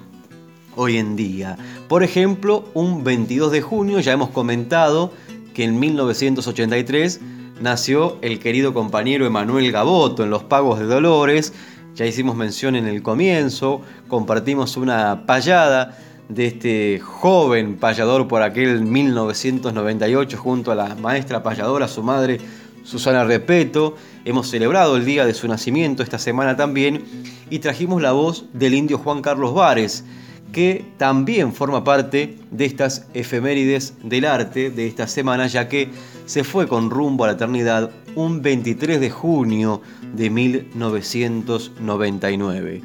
[0.75, 1.57] hoy en día.
[1.89, 5.13] Por ejemplo, un 22 de junio, ya hemos comentado
[5.55, 7.21] que en 1983
[7.61, 11.53] nació el querido compañero Emanuel Gaboto en Los Pagos de Dolores,
[11.95, 15.97] ya hicimos mención en el comienzo, compartimos una payada
[16.29, 22.39] de este joven payador por aquel 1998 junto a la maestra payadora, su madre
[22.85, 23.97] Susana Repeto.
[24.25, 27.05] Hemos celebrado el día de su nacimiento esta semana también
[27.51, 30.05] y trajimos la voz del indio Juan Carlos Vares,
[30.53, 35.91] que también forma parte de estas efemérides del arte de esta semana, ya que
[36.27, 39.81] se fue con rumbo a la eternidad un 23 de junio
[40.15, 42.83] de 1999.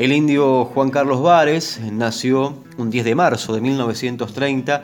[0.00, 4.82] El indio Juan Carlos Vares nació un 10 de marzo de 1930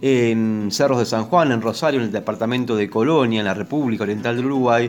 [0.00, 4.04] en Cerros de San Juan, en Rosario, en el departamento de Colonia, en la República
[4.04, 4.88] Oriental del Uruguay.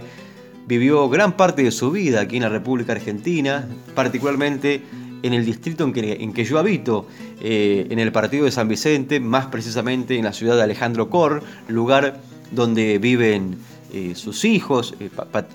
[0.68, 4.84] Vivió gran parte de su vida aquí en la República Argentina, particularmente
[5.24, 7.08] en el distrito en que, en que yo habito,
[7.42, 11.42] eh, en el partido de San Vicente, más precisamente en la ciudad de Alejandro Cor,
[11.68, 13.58] lugar donde viven
[13.94, 15.12] eh, sus hijos, eh,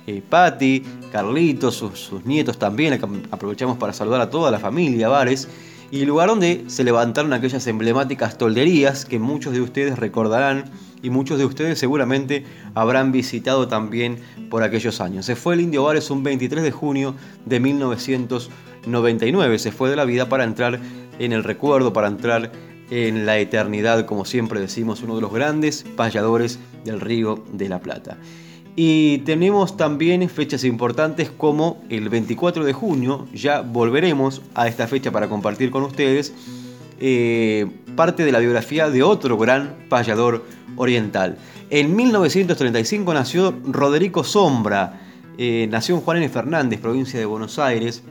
[0.07, 3.01] eh, Patti, Carlitos, sus, nietos también.
[3.33, 5.49] Aprovechamos para saludar a toda la familia Vares.
[5.91, 10.67] Y el lugar donde se levantaron aquellas emblemáticas tolderías que muchos de ustedes recordarán
[11.03, 14.19] y muchos de ustedes seguramente habrán visitado también
[14.51, 15.27] por aquellos años.
[15.27, 19.59] Se fue el Indio Vares un 23 de junio de 1999.
[19.59, 20.79] Se fue de la vida para entrar
[21.19, 22.53] en el recuerdo, para entrar
[22.91, 27.81] en la eternidad, como siempre decimos, uno de los grandes payadores del Río de la
[27.81, 28.19] Plata.
[28.77, 35.11] Y tenemos también fechas importantes como el 24 de junio, ya volveremos a esta fecha
[35.11, 36.33] para compartir con ustedes
[37.01, 40.45] eh, parte de la biografía de otro gran payador
[40.77, 41.39] oriental.
[41.71, 45.01] En 1935 nació Roderico Sombra,
[45.37, 46.29] eh, nació en Juan N.
[46.29, 48.05] Fernández, provincia de Buenos Aires,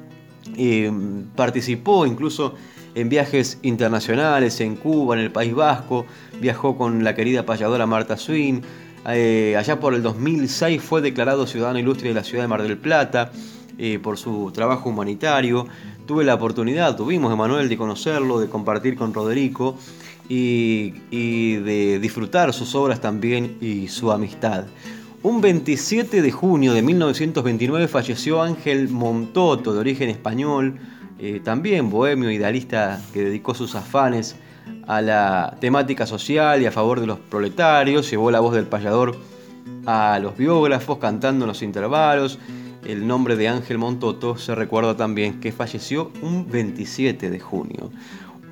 [0.58, 0.92] eh,
[1.36, 2.56] participó incluso
[2.98, 6.08] en viajes internacionales, en Cuba, en el País Vasco,
[6.42, 8.64] viajó con la querida payadora Marta Swin,
[9.08, 12.76] eh, allá por el 2006 fue declarado ciudadano ilustre de la ciudad de Mar del
[12.76, 13.32] Plata
[13.78, 15.68] eh, por su trabajo humanitario.
[16.08, 19.78] Tuve la oportunidad, tuvimos Emanuel, de conocerlo, de compartir con Roderico
[20.28, 24.66] y, y de disfrutar sus obras también y su amistad.
[25.22, 30.80] Un 27 de junio de 1929 falleció Ángel Montoto, de origen español,
[31.20, 34.36] eh, también bohemio idealista que dedicó sus afanes
[34.86, 39.18] a la temática social y a favor de los proletarios, llevó la voz del payador
[39.86, 42.40] a los biógrafos cantando en los intervalos.
[42.86, 47.92] El nombre de Ángel Montoto se recuerda también que falleció un 27 de junio.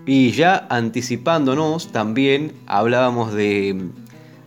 [0.06, 3.90] Y ya anticipándonos, también hablábamos de,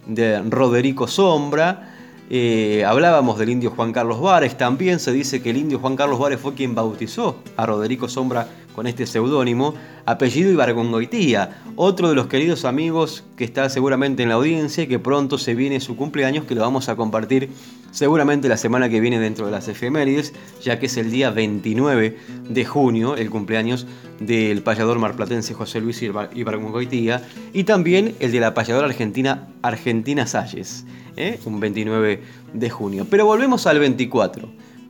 [0.06, 1.97] de Roderico Sombra,
[2.30, 6.18] eh, hablábamos del indio Juan Carlos Vares, también se dice que el indio Juan Carlos
[6.18, 9.74] Vares fue quien bautizó a Roderico Sombra con este seudónimo,
[10.06, 15.00] apellido Ibargongoitía, otro de los queridos amigos que está seguramente en la audiencia y que
[15.00, 17.50] pronto se viene su cumpleaños, que lo vamos a compartir
[17.90, 22.18] seguramente la semana que viene dentro de las efemérides, ya que es el día 29
[22.48, 23.84] de junio, el cumpleaños
[24.20, 30.84] del payador marplatense José Luis Ibargongoitía, y también el de la payadora argentina Argentina Salles.
[31.16, 31.40] ¿eh?
[31.44, 33.08] un 29 de junio.
[33.10, 34.48] Pero volvemos al 24.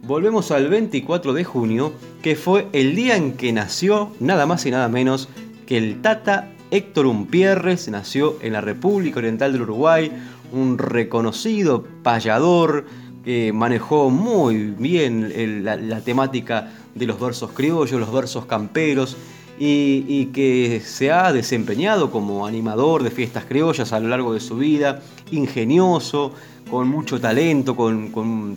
[0.08, 1.92] Volvemos al 24 de junio,
[2.22, 5.28] que fue el día en que nació nada más y nada menos
[5.66, 10.10] que el Tata Héctor Umpierres, nació en la República Oriental del Uruguay,
[10.50, 12.86] un reconocido payador
[13.22, 19.14] que manejó muy bien la temática de los versos criollos, los versos camperos,
[19.58, 24.56] y, que se ha desempeñado como animador de fiestas criollas a lo largo de su
[24.56, 26.32] vida, ingenioso,
[26.70, 28.56] con mucho talento, con,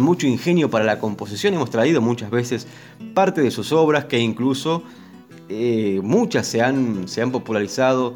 [0.00, 1.54] mucho ingenio para la composición.
[1.54, 2.66] Hemos traído muchas veces
[3.14, 4.82] parte de sus obras que incluso
[5.48, 8.14] eh, muchas se han, se han popularizado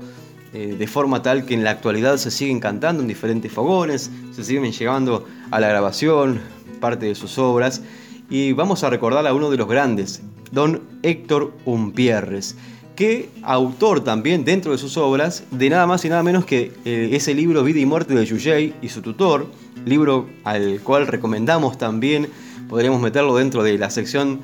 [0.52, 4.44] eh, de forma tal que en la actualidad se siguen cantando en diferentes fogones, se
[4.44, 6.40] siguen llevando a la grabación
[6.80, 7.82] parte de sus obras
[8.30, 10.22] y vamos a recordar a uno de los grandes,
[10.52, 12.56] don Héctor Umpierres,
[12.96, 17.10] que autor también dentro de sus obras de nada más y nada menos que eh,
[17.12, 19.46] ese libro Vida y Muerte de Yuyay y su tutor,
[19.84, 22.28] libro al cual recomendamos también,
[22.68, 24.40] podríamos meterlo dentro de la sección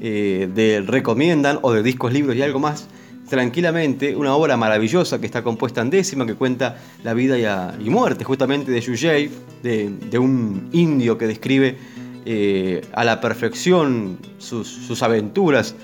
[0.00, 2.88] eh, de recomiendan o de discos, libros y algo más,
[3.28, 8.24] tranquilamente, una obra maravillosa que está compuesta en décima, que cuenta la vida y, muerte
[8.24, 9.30] justamente de Yuyay,
[9.62, 11.78] de un indio que describe
[12.26, 15.74] eh, a la perfección sus, aventuras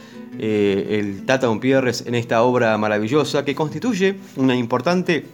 [0.42, 5.26] eh, el Tata Umpierres en esta obra maravillosa que constituye una importante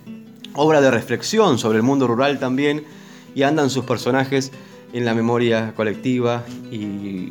[0.55, 2.83] obra de reflexión sobre el mundo rural también
[3.33, 4.51] y andan sus personajes
[4.93, 6.79] en la memoria colectiva y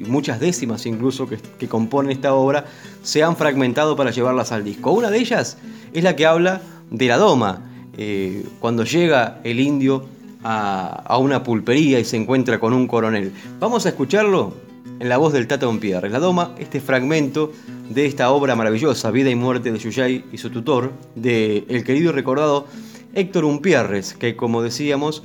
[0.08, 2.64] muchas décimas incluso que, componen esta obra
[3.04, 4.94] se han fragmentado para llevarlas al disco.
[4.94, 5.58] Una de ellas
[5.92, 7.60] es la que habla de la doma,
[7.98, 10.06] eh, cuando llega el indio
[10.46, 13.34] a, una pulpería y se encuentra con un coronel.
[13.60, 14.54] Vamos a escucharlo
[15.00, 16.10] en la voz del Tata Pierre.
[16.10, 17.52] La doma, este fragmento
[17.90, 22.12] de esta obra maravillosa, Vida y Muerte de Yuyay y su tutor, de el querido
[22.12, 22.68] y recordado
[23.14, 25.24] Héctor Umpierres, que como decíamos,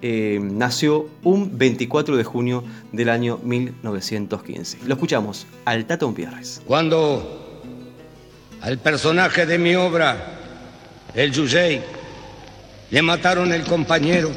[0.00, 4.78] eh, nació un 24 de junio del año 1915.
[4.86, 6.62] Lo escuchamos al Tata Umpierres.
[6.66, 7.60] Cuando
[8.60, 10.38] al personaje de mi obra,
[11.14, 11.82] el Yuyay,
[12.90, 14.30] le mataron el compañero,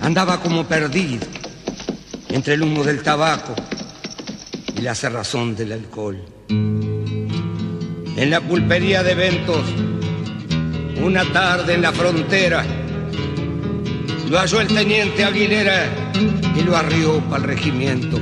[0.00, 1.37] andaba como perdido
[2.30, 3.54] entre el humo del tabaco
[4.76, 6.18] y la cerrazón del alcohol.
[6.48, 9.62] En la pulpería de eventos,
[11.02, 12.64] una tarde en la frontera,
[14.28, 15.86] lo halló el teniente Aguilera
[16.54, 18.18] y lo arrió para el regimiento.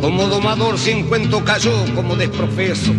[0.00, 2.92] Como domador sin cuento cayó como desprofeso.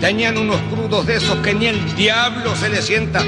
[0.00, 3.22] Tenían unos crudos de esos que ni el diablo se le sienta.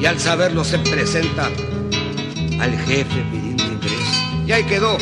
[0.00, 1.50] Y al saberlo se presenta
[2.60, 3.43] al jefe.
[4.46, 4.98] Y ahí quedó,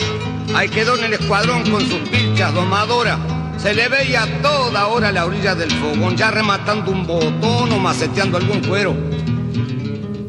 [0.54, 3.18] ahí quedó en el escuadrón con sus pilchas domadoras.
[3.56, 7.78] Se le veía toda hora a la orilla del fogón, ya rematando un botón o
[7.78, 8.96] maceteando algún cuero.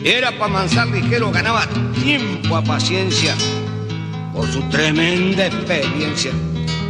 [0.03, 1.66] Era para mansar ligero, ganaba
[2.03, 3.34] tiempo a paciencia
[4.34, 6.32] por su tremenda experiencia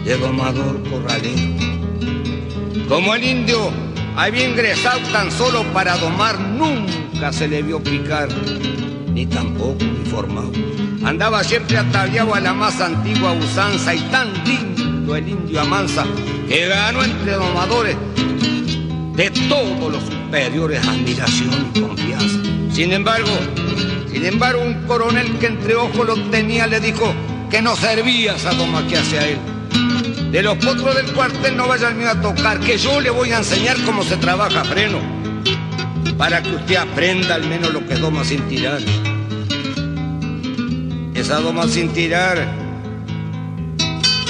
[0.03, 1.53] de domador corralero.
[2.87, 3.71] Como el indio
[4.15, 8.29] había ingresado tan solo para domar, nunca se le vio picar,
[9.13, 10.51] ni tampoco uniformado.
[11.03, 16.05] Andaba siempre ataviado a la más antigua usanza y tan lindo el indio amansa
[16.47, 17.97] que ganó entre domadores
[19.15, 22.39] de todos los superiores admiración y confianza.
[22.71, 23.29] Sin embargo,
[24.11, 27.13] sin embargo, un coronel que entre ojos lo tenía le dijo
[27.49, 29.37] que no servía esa doma que hace a él.
[30.31, 33.31] De los potros del cuartel no vaya el mío a tocar, que yo le voy
[33.31, 34.97] a enseñar cómo se trabaja freno,
[36.17, 38.79] para que usted aprenda al menos lo que doma sin tirar.
[41.13, 42.45] Esa doma sin tirar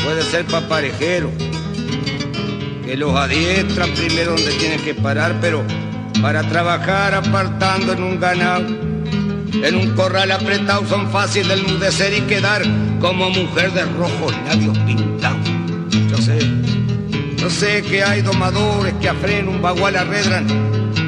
[0.03, 1.31] puede ser paparejero,
[2.85, 5.63] que los adiestran primero donde tienen que parar, pero
[6.21, 12.21] para trabajar apartando en un ganado, en un corral apretado son fáciles de enmudecer y
[12.21, 12.61] quedar
[12.99, 15.49] como mujer de rojos labios pintados.
[16.09, 16.39] Yo sé,
[17.37, 20.47] yo sé que hay domadores que a freno un bagual arredran,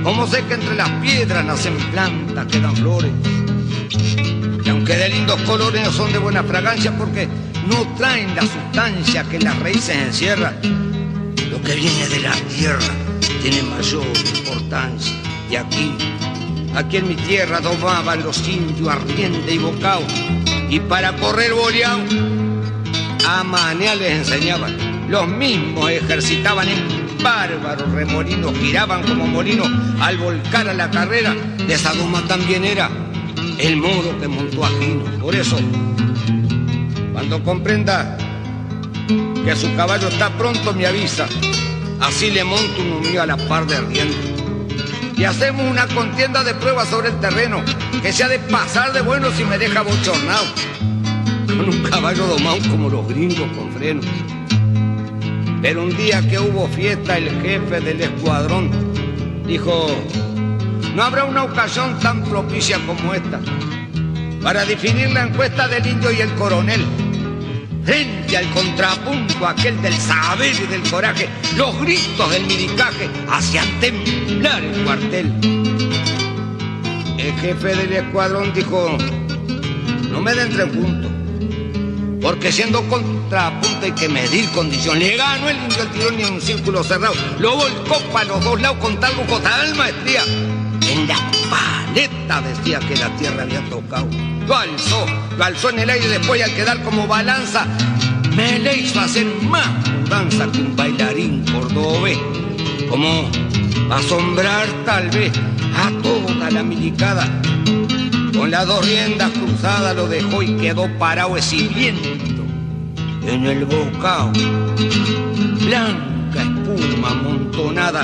[0.05, 3.11] como sé que entre las piedras nacen plantas que dan flores
[4.63, 7.27] y aunque de lindos colores no son de buena fragancia porque
[7.67, 10.55] no traen la sustancia que las raíces encierran,
[11.49, 12.93] lo que viene de la tierra
[13.41, 14.05] tiene mayor
[14.37, 15.15] importancia.
[15.49, 15.95] Y aquí,
[16.75, 20.03] aquí en mi tierra domaban los indios ardiente y bocao,
[20.69, 22.01] y para correr boleado,
[23.27, 25.09] a manear les enseñaban.
[25.09, 31.33] Los mismos ejercitaban en bárbaros remolinos, giraban como molinos al volcar a la carrera.
[31.33, 32.89] De esa doma también era
[33.59, 35.03] el modo que montó a Gino.
[35.19, 35.57] Por eso,
[37.13, 38.17] cuando comprenda
[39.45, 41.27] que su caballo está pronto, me avisa.
[42.01, 44.35] Así le monto un mío a la par de ardiente.
[45.17, 47.63] Y hacemos una contienda de pruebas sobre el terreno,
[48.01, 50.45] que sea de pasar de bueno si me deja bochornado.
[51.47, 54.01] Con un caballo domado como los gringos con freno.
[55.65, 58.69] Pero un día que hubo fiesta, el jefe del escuadrón
[59.47, 59.87] dijo,
[60.93, 63.39] no habrá una ocasión tan propicia como esta
[64.43, 66.85] para definir la encuesta del indio y el coronel.
[67.83, 74.63] Frente al contrapunto aquel del saber y del coraje, los gritos del milicaje hacían temblar
[74.63, 75.33] el cuartel.
[77.17, 78.99] El jefe del escuadrón dijo,
[80.11, 81.11] no me den tres puntos,
[82.25, 84.97] porque siendo contrapunto hay que medir condición.
[84.97, 88.59] Le ganó el indio al tirón en un círculo cerrado, lo volcó para los dos
[88.59, 90.23] lados con tal lujo, tal maestría
[90.89, 91.19] en la
[91.51, 94.07] paleta decía que la tierra había tocado.
[94.47, 95.05] Lo alzó,
[95.37, 97.67] lo alzó en el aire después al quedar como balanza,
[98.35, 102.17] me le hizo hacer más mudanza que un bailarín cordobés.
[102.89, 103.29] Como
[103.91, 105.31] asombrar tal vez
[105.77, 107.29] a toda la milicada.
[108.37, 112.09] Con las dos riendas cruzadas lo dejó y quedó parado exhibiendo
[113.27, 114.31] en el bocado.
[115.65, 118.03] Blanca espuma amontonada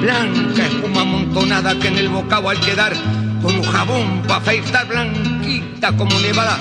[0.00, 2.92] blanca espuma amontonada que en el bocado al quedar
[3.42, 6.58] como jabón para afeitar blanquita como nevada.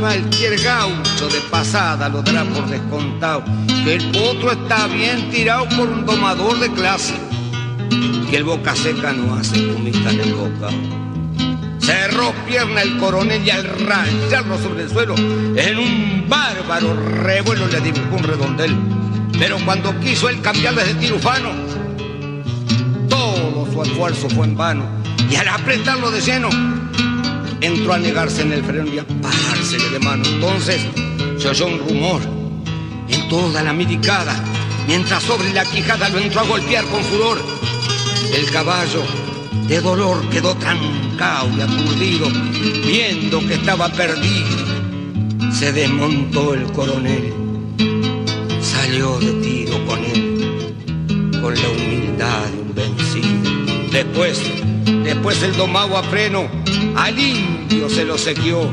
[0.00, 3.44] Cualquier gaucho de pasada lo dará por descontado,
[3.84, 7.14] que el potro está bien tirado por un domador de clase,
[8.28, 11.05] que el boca seca no hace espumita en el bocado.
[11.86, 17.80] Cerró pierna el coronel y al rayarlo sobre el suelo, en un bárbaro revuelo le
[17.80, 18.76] dibujó un redondel.
[19.38, 21.50] Pero cuando quiso él cambiarles de tirufano,
[23.08, 24.84] todo su esfuerzo fue en vano.
[25.30, 26.48] Y al apretarlo de lleno,
[27.60, 30.24] entró a negarse en el freno y a parársele de mano.
[30.26, 30.84] Entonces
[31.38, 32.20] se oyó un rumor
[33.08, 34.34] en toda la midicada,
[34.88, 37.38] mientras sobre la quijada lo entró a golpear con furor.
[38.34, 39.04] El caballo
[39.68, 42.28] de dolor quedó trancado y aturdido,
[42.86, 44.46] viendo que estaba perdido.
[45.52, 47.32] Se desmontó el coronel,
[48.60, 50.74] salió de tiro con él,
[51.40, 52.96] con la humildad de.
[53.90, 54.40] Después,
[55.04, 56.46] después el domado a freno,
[56.96, 58.70] al indio se lo sequió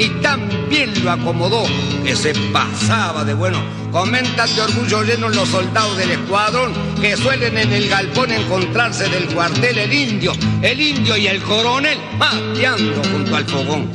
[0.00, 1.62] y también lo acomodó
[2.02, 3.58] que se pasaba de bueno.
[3.92, 6.72] Comentan de orgullo lleno los soldados del escuadrón
[7.02, 10.32] que suelen en el galpón encontrarse del cuartel el indio,
[10.62, 13.90] el indio y el coronel mateando junto al fogón.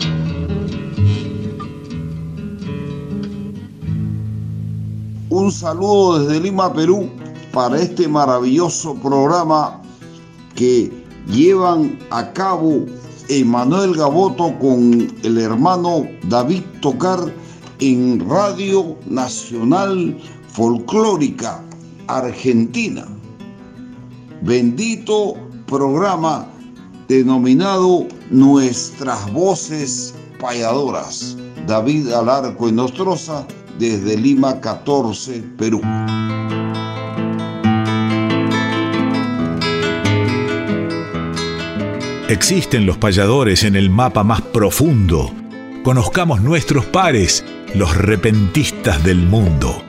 [5.30, 7.10] Un saludo desde Lima, Perú,
[7.52, 9.82] para este maravilloso programa
[10.54, 10.94] que
[11.28, 12.86] llevan a cabo
[13.30, 17.20] Emanuel Gaboto con el hermano David Tocar
[17.80, 20.18] en Radio Nacional
[20.50, 21.64] Folclórica
[22.08, 23.06] Argentina.
[24.42, 25.34] Bendito
[25.66, 26.48] programa
[27.08, 31.38] denominado Nuestras Voces Payadoras.
[31.68, 33.46] David Alarco y Nostroza
[33.80, 35.82] desde Lima 14, Perú.
[42.28, 45.32] Existen los payadores en el mapa más profundo.
[45.84, 47.46] Conozcamos nuestros pares,
[47.76, 49.84] los repentistas del mundo.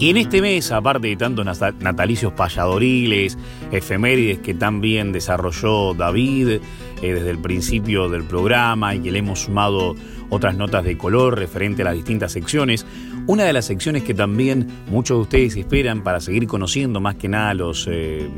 [0.00, 1.44] Y en este mes, aparte de tantos
[1.80, 3.36] natalicios payadoriles,
[3.72, 6.60] efemérides que tan bien desarrolló David eh,
[7.02, 9.96] desde el principio del programa y que le hemos sumado
[10.30, 12.86] otras notas de color referente a las distintas secciones,
[13.28, 17.28] una de las secciones que también muchos de ustedes esperan para seguir conociendo más que
[17.28, 17.86] nada los...
[17.88, 18.28] Eh,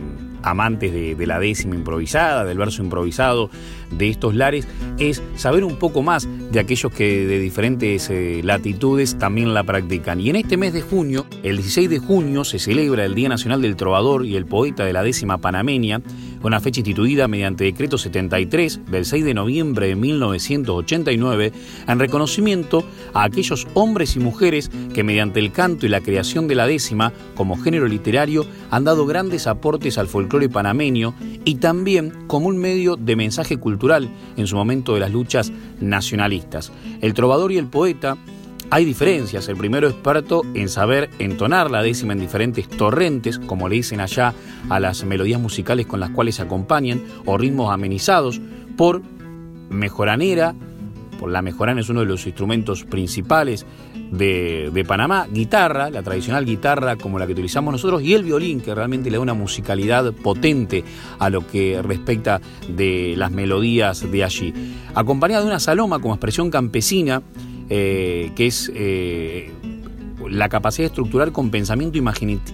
[0.43, 3.51] amantes de, la décima improvisada, del verso improvisado
[3.91, 4.67] de estos lares,
[4.99, 10.21] es saber un poco más de aquellos que de diferentes eh, latitudes también la practican.
[10.21, 13.63] Y en este mes de junio, el 16 de junio, se celebra el Día Nacional
[13.63, 16.01] del Trovador y el Poeta de la décima panameña,
[16.43, 21.53] una fecha instituida mediante decreto 73 del 6 de noviembre de 1989,
[21.87, 26.55] en reconocimiento a aquellos hombres y mujeres que mediante el canto y la creación de
[26.55, 31.15] la décima como género literario han dado grandes aportes al folclore panameño
[31.45, 36.73] y también como un medio de mensaje cultural en su momento de las luchas nacionalistas.
[37.01, 38.17] El trovador y el poeta
[38.71, 39.49] hay diferencias.
[39.49, 44.33] El primero experto en saber entonar la décima en diferentes torrentes, como le dicen allá
[44.69, 48.41] a las melodías musicales con las cuales se acompañan, o ritmos amenizados
[48.77, 49.03] por
[49.69, 50.55] mejoranera,
[51.19, 53.67] por la mejorana es uno de los instrumentos principales
[54.11, 58.61] de, de, Panamá, guitarra, la tradicional guitarra como la que utilizamos nosotros, y el violín,
[58.61, 60.83] que realmente le da una musicalidad potente
[61.19, 64.55] a lo que respecta de las melodías de allí.
[64.95, 67.23] Acompañada de una saloma como expresión campesina,
[67.71, 69.51] eh, que es eh,
[70.29, 71.99] la capacidad de estructurar con pensamiento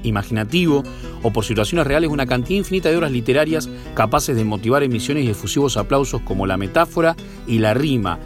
[0.02, 0.82] imaginativo
[1.22, 5.30] o por situaciones reales una cantidad infinita de obras literarias capaces de motivar emisiones y
[5.30, 8.18] efusivos aplausos como la metáfora y la rima.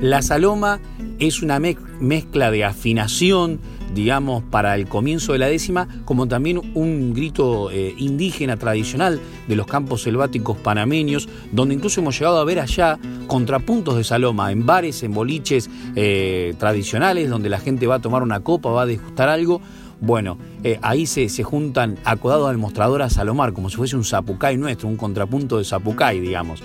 [0.00, 0.78] La saloma
[1.18, 3.58] es una mezcla de afinación,
[3.96, 9.56] digamos, para el comienzo de la décima, como también un grito eh, indígena tradicional de
[9.56, 12.96] los campos selváticos panameños, donde incluso hemos llegado a ver allá
[13.26, 18.22] contrapuntos de saloma en bares, en boliches eh, tradicionales, donde la gente va a tomar
[18.22, 19.60] una copa, va a degustar algo.
[20.00, 24.04] Bueno, eh, ahí se, se, juntan acodados al mostrador a Salomar, como si fuese un
[24.04, 26.62] zapucay nuestro, un contrapunto de zapucay, digamos.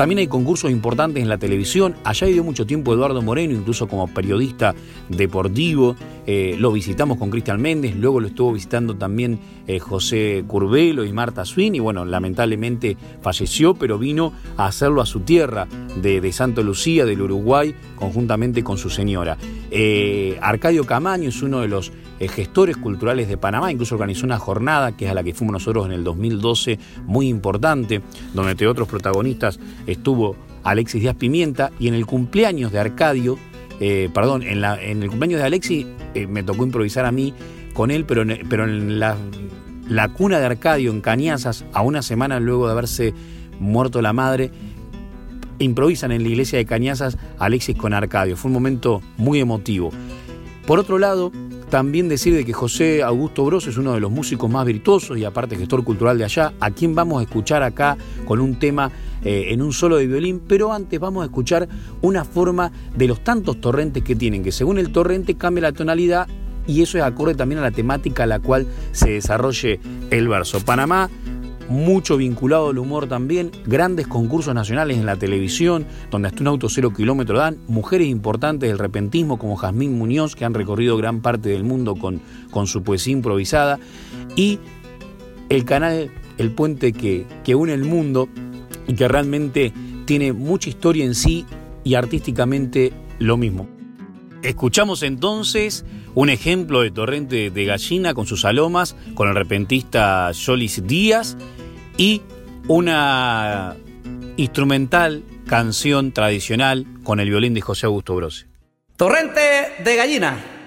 [0.00, 1.94] También hay concursos importantes en la televisión.
[2.04, 4.74] Allá vivió mucho tiempo Eduardo Moreno, incluso como periodista
[5.10, 5.94] deportivo.
[6.26, 11.12] Eh, lo visitamos con Cristian Méndez, luego lo estuvo visitando también eh, José Curbelo y
[11.12, 11.74] Marta Swin.
[11.74, 15.68] Y bueno, lamentablemente falleció, pero vino a hacerlo a su tierra
[16.00, 19.36] de, de Santo Lucía, del Uruguay, conjuntamente con su señora.
[19.70, 21.92] Eh, Arcadio Camaño es uno de los
[22.28, 25.86] gestores culturales de Panamá, incluso organizó una jornada, que es a la que fuimos nosotros
[25.86, 28.02] en el 2012, muy importante,
[28.34, 33.38] donde entre otros protagonistas estuvo Alexis Díaz Pimienta, y en el cumpleaños de Arcadio,
[33.80, 37.32] eh, perdón, en, el cumpleaños de Alexis eh, me tocó improvisar a mí
[37.72, 39.16] con él, pero en, pero en la,
[39.88, 43.14] la cuna de Arcadio, en Cañazas, a una semana luego de haberse
[43.58, 44.50] muerto la madre,
[45.58, 48.36] improvisan en la iglesia de Cañazas Alexis con Arcadio.
[48.36, 49.90] Fue un momento muy emotivo.
[50.66, 51.32] Por otro lado,
[51.70, 55.24] también decir de que José Augusto Bros es uno de los músicos más virtuosos y
[55.24, 57.96] aparte gestor cultural de allá, a quien vamos a escuchar acá
[58.26, 58.90] con un tema
[59.24, 61.68] eh, en un solo de violín, pero antes vamos a escuchar
[62.02, 66.26] una forma de los tantos torrentes que tienen, que según el torrente cambia la tonalidad
[66.66, 70.60] y eso es acorde también a la temática a la cual se desarrolle el verso.
[70.60, 71.08] Panamá
[71.70, 76.68] mucho vinculado al humor también, grandes concursos nacionales en la televisión, donde hasta un auto
[76.68, 81.48] cero kilómetro dan, mujeres importantes del repentismo como Jazmín Muñoz, que han recorrido gran parte
[81.48, 83.78] del mundo con, con su poesía improvisada,
[84.34, 84.58] y
[85.48, 88.28] el canal El Puente que, que une el mundo
[88.88, 89.72] y que realmente
[90.06, 91.46] tiene mucha historia en sí
[91.84, 93.68] y artísticamente lo mismo.
[94.42, 100.82] Escuchamos entonces un ejemplo de torrente de gallina con sus alomas, con el repentista Jolis
[100.86, 101.36] Díaz
[102.00, 102.22] y
[102.66, 103.76] una
[104.38, 108.46] instrumental canción tradicional con el violín de José Augusto Brose.
[108.96, 110.59] Torrente de gallina.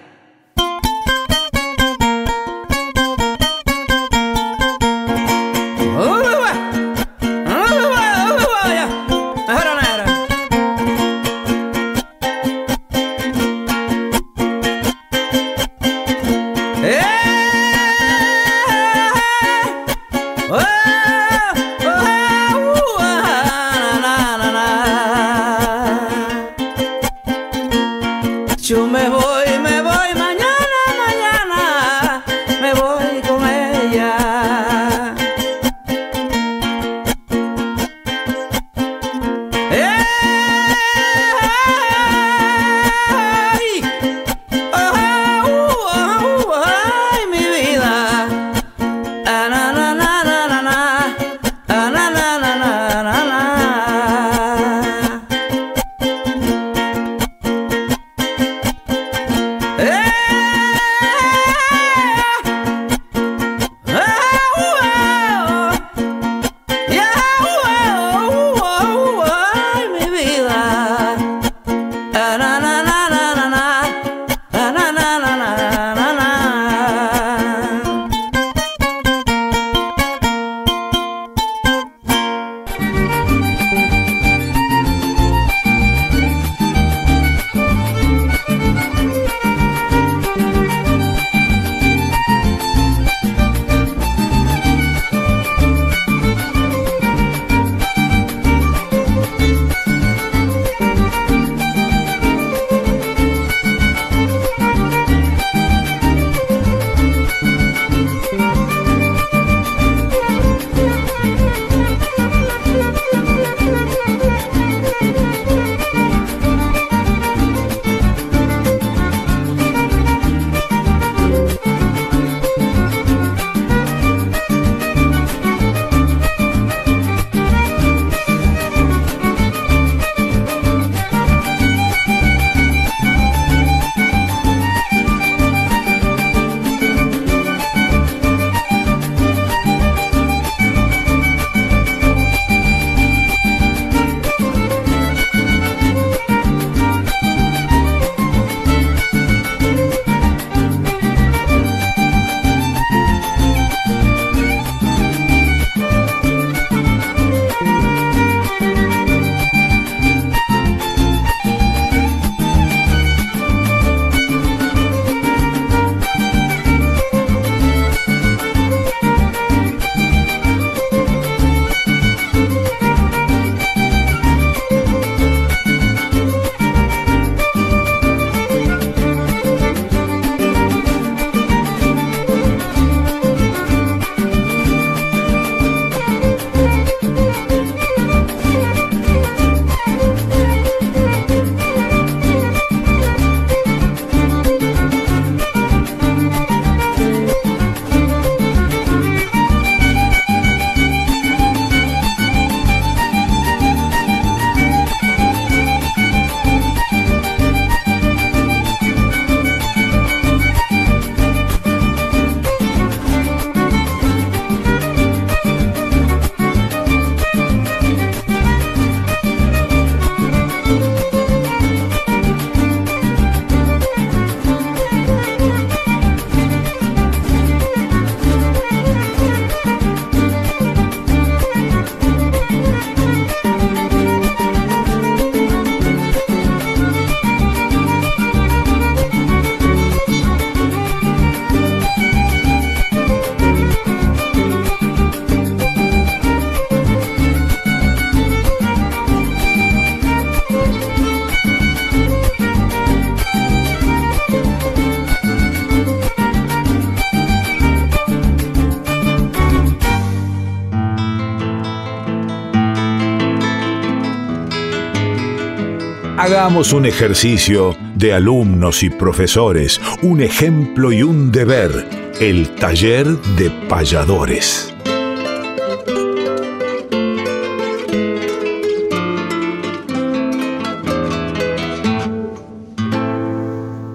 [266.33, 271.87] Hagamos un ejercicio de alumnos y profesores, un ejemplo y un deber,
[272.19, 273.05] el taller
[273.37, 274.73] de payadores.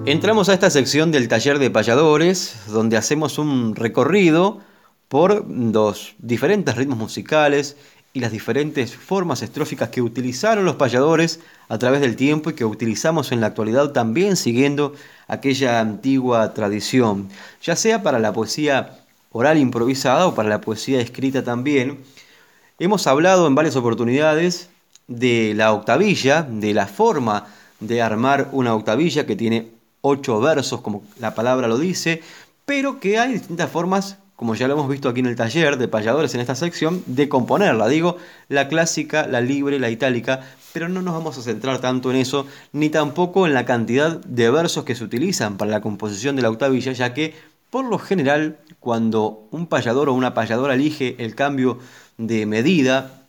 [0.05, 4.59] Entramos a esta sección del taller de payadores, donde hacemos un recorrido
[5.09, 7.75] por los diferentes ritmos musicales
[8.13, 12.65] y las diferentes formas estróficas que utilizaron los payadores a través del tiempo y que
[12.65, 14.93] utilizamos en la actualidad también siguiendo
[15.27, 17.29] aquella antigua tradición,
[17.61, 18.99] ya sea para la poesía
[19.31, 21.99] oral improvisada o para la poesía escrita también.
[22.79, 24.69] Hemos hablado en varias oportunidades
[25.07, 27.47] de la octavilla, de la forma
[27.79, 29.67] de armar una octavilla que tiene
[30.01, 32.21] ocho versos, como la palabra lo dice,
[32.65, 35.89] pero que hay distintas formas, como ya lo hemos visto aquí en el taller de
[35.89, 37.89] payadores en esta sección, de componerla.
[37.89, 38.15] Digo,
[38.47, 40.39] la clásica, la libre, la itálica,
[40.71, 44.49] pero no nos vamos a centrar tanto en eso, ni tampoco en la cantidad de
[44.49, 47.33] versos que se utilizan para la composición de la octavilla, ya que
[47.69, 51.79] por lo general, cuando un payador o una payadora elige el cambio
[52.17, 53.25] de medida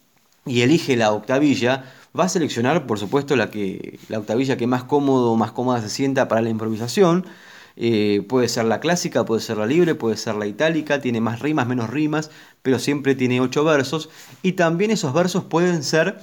[0.47, 1.87] y elige la octavilla,
[2.17, 5.89] va a seleccionar, por supuesto, la, que, la octavilla que más cómodo más cómoda se
[5.89, 7.27] sienta para la improvisación.
[7.77, 11.41] Eh, puede ser la clásica, puede ser la libre, puede ser la itálica, tiene más
[11.41, 12.31] rimas, menos rimas,
[12.63, 14.11] pero siempre tiene ocho versos.
[14.43, 16.19] Y también esos versos pueden ser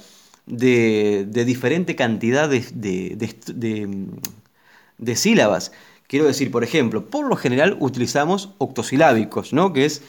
[0.46, 2.64] de, diferente cantidad de,
[4.98, 5.72] de, sílabas.
[6.06, 9.72] Quiero decir, por ejemplo, por lo general utilizamos octosilábicos, ¿no?
[9.72, 10.02] que es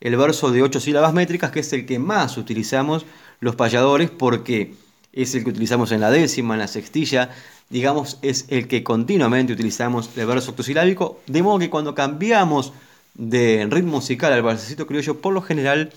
[0.00, 3.06] el verso de ocho sílabas métricas, que es el que más utilizamos
[3.40, 4.74] los payadores porque
[5.12, 7.30] es el que utilizamos en la décima, en la sextilla,
[7.70, 12.72] digamos, es el que continuamente utilizamos el verso octosilábico, de modo que cuando cambiamos
[13.14, 15.92] de ritmo musical al balsecito criollo, por lo general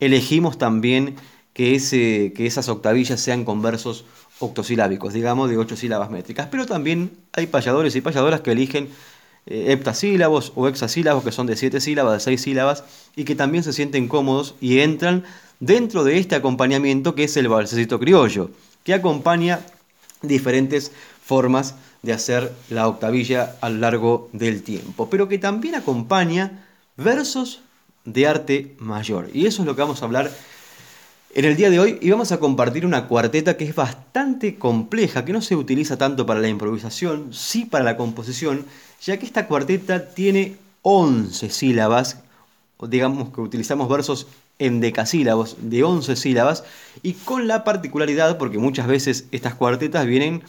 [0.00, 1.16] elegimos también
[1.52, 4.04] que, ese, que esas octavillas sean con versos
[4.38, 6.46] octosilábicos, digamos, de ocho sílabas métricas.
[6.50, 8.88] Pero también hay payadores y payadoras que eligen
[9.46, 12.84] eh, heptasílabos o hexasílabos, que son de siete sílabas, de seis sílabas,
[13.16, 15.24] y que también se sienten cómodos y entran
[15.58, 18.50] dentro de este acompañamiento que es el balsecito criollo,
[18.84, 19.60] que acompaña
[20.22, 20.92] diferentes
[21.24, 26.64] formas de hacer la octavilla a lo largo del tiempo, pero que también acompaña
[26.96, 27.60] versos
[28.04, 29.28] de arte mayor.
[29.32, 30.30] Y eso es lo que vamos a hablar
[31.34, 35.24] en el día de hoy y vamos a compartir una cuarteta que es bastante compleja,
[35.24, 38.64] que no se utiliza tanto para la improvisación, sí para la composición,
[39.02, 42.22] ya que esta cuarteta tiene 11 sílabas,
[42.80, 44.26] digamos que utilizamos versos
[44.58, 46.64] en decasílabos de 11 sílabas
[47.02, 50.42] y con la particularidad, porque muchas veces estas cuartetas vienen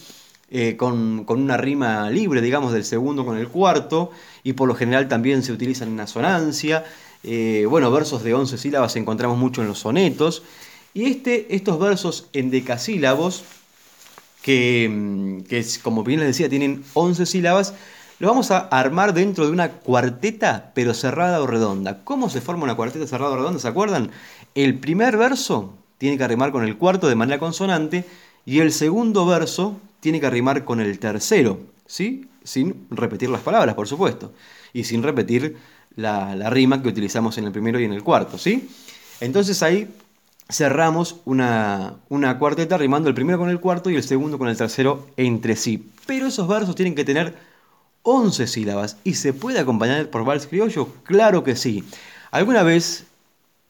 [0.51, 4.11] eh, con, una rima libre, digamos, del segundo con el cuarto,
[4.43, 6.85] y por lo general también se utilizan en asonancia.
[7.23, 10.41] Eh, bueno, versos de 11 sílabas encontramos mucho en los sonetos.
[10.93, 13.43] Y este, estos versos en decasílabos,
[14.41, 17.75] que, mm, que como bien les decía, tienen 11 sílabas,
[18.19, 22.03] lo vamos a armar dentro de una cuarteta, pero cerrada o redonda.
[22.03, 23.59] ¿Cómo se forma una cuarteta cerrada o redonda?
[23.59, 24.11] ¿Se acuerdan?
[24.55, 28.05] El primer verso tiene que arrimar con el cuarto de manera consonante
[28.45, 32.27] y el segundo verso tiene que arrimar con el tercero, ¿sí?
[32.43, 34.33] Sin repetir las palabras, por supuesto,
[34.73, 35.57] y sin repetir
[35.95, 38.69] la, rima que utilizamos en el primero y en el cuarto, ¿sí?
[39.21, 39.87] Entonces ahí
[40.49, 44.57] cerramos una, una cuarteta rimando el primero con el cuarto y el segundo con el
[44.57, 45.89] tercero entre sí.
[46.05, 47.48] Pero esos versos tienen que tener
[48.11, 48.97] 11 sílabas.
[49.03, 50.89] ¿Y se puede acompañar por vals criollo?
[51.03, 51.83] Claro que sí.
[52.31, 53.05] Alguna vez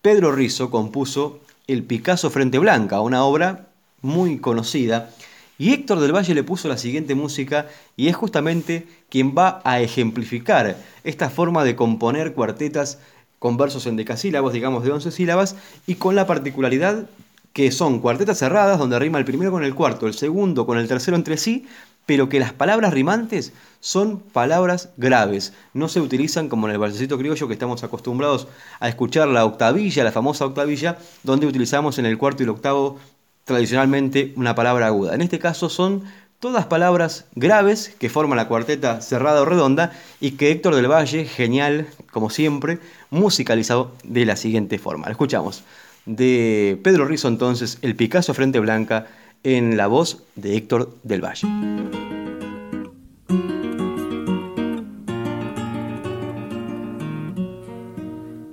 [0.01, 3.67] Pedro Rizo compuso El Picasso Frente Blanca, una obra
[4.01, 5.11] muy conocida,
[5.57, 7.67] y Héctor del Valle le puso la siguiente música
[7.97, 12.99] y es justamente quien va a ejemplificar esta forma de componer cuartetas
[13.39, 17.09] con versos en decasílabos, digamos de 11 sílabas, y con la particularidad
[17.51, 20.87] que son cuartetas cerradas donde rima el primero con el cuarto, el segundo con el
[20.87, 21.67] tercero entre sí,
[22.09, 25.53] pero que las palabras rimantes son palabras graves.
[25.75, 28.47] No se utilizan como en el balsecito criollo que estamos acostumbrados
[28.79, 32.97] a escuchar la octavilla, la famosa octavilla, donde utilizamos en el cuarto y el octavo
[33.45, 35.13] tradicionalmente una palabra aguda.
[35.13, 36.03] En este caso son
[36.39, 41.25] todas palabras graves que forman la cuarteta cerrada o redonda y que Héctor del Valle,
[41.25, 42.79] genial como siempre,
[43.11, 45.11] musicalizado de la siguiente forma.
[45.11, 45.63] escuchamos
[46.07, 49.05] de Pedro Rizo entonces, El Picasso Frente Blanca,
[49.43, 51.47] en la voz de Héctor del Valle.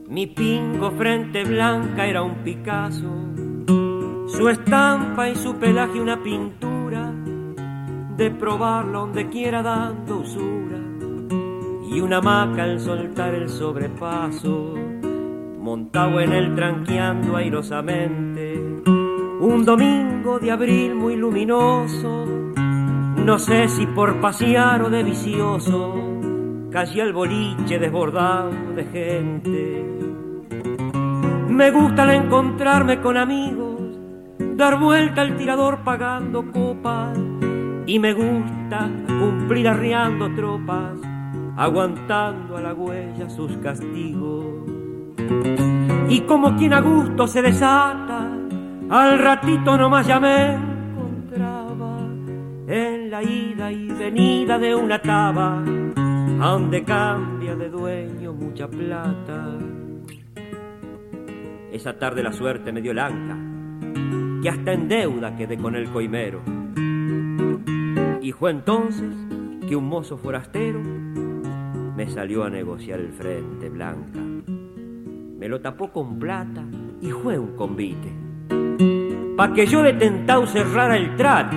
[0.08, 3.12] Mi pingo frente blanca era un Picasso,
[4.28, 7.12] su estampa y su pelaje una pintura,
[8.16, 10.78] de probarlo donde quiera dando usura,
[11.90, 14.74] y una maca al soltar el sobrepaso,
[15.58, 18.25] montado en él tranqueando airosamente
[19.46, 22.26] un domingo de abril muy luminoso,
[23.24, 25.94] No sé si por pasear o de vicioso,
[26.70, 29.84] casi el boliche desbordado de gente.
[31.48, 33.80] Me gusta al encontrarme con amigos,
[34.56, 37.18] dar vuelta al tirador pagando copas.
[37.86, 40.98] Y me gusta cumplir arriando tropas,
[41.56, 44.46] aguantando a la huella sus castigos.
[46.08, 48.35] Y como quien a gusto se desata,
[48.88, 51.98] al ratito nomás ya me encontraba
[52.68, 59.58] en la ida y venida de una taba, donde cambia de dueño mucha plata.
[61.72, 63.36] Esa tarde la suerte me dio lanca,
[64.42, 66.40] que hasta en deuda quedé con el coimero.
[68.22, 69.14] Y fue entonces
[69.68, 74.20] que un mozo forastero me salió a negociar el frente blanca.
[75.38, 76.64] Me lo tapó con plata
[77.00, 78.25] y fue un convite.
[79.36, 81.56] Pa' que yo de tentado cerrara el trato.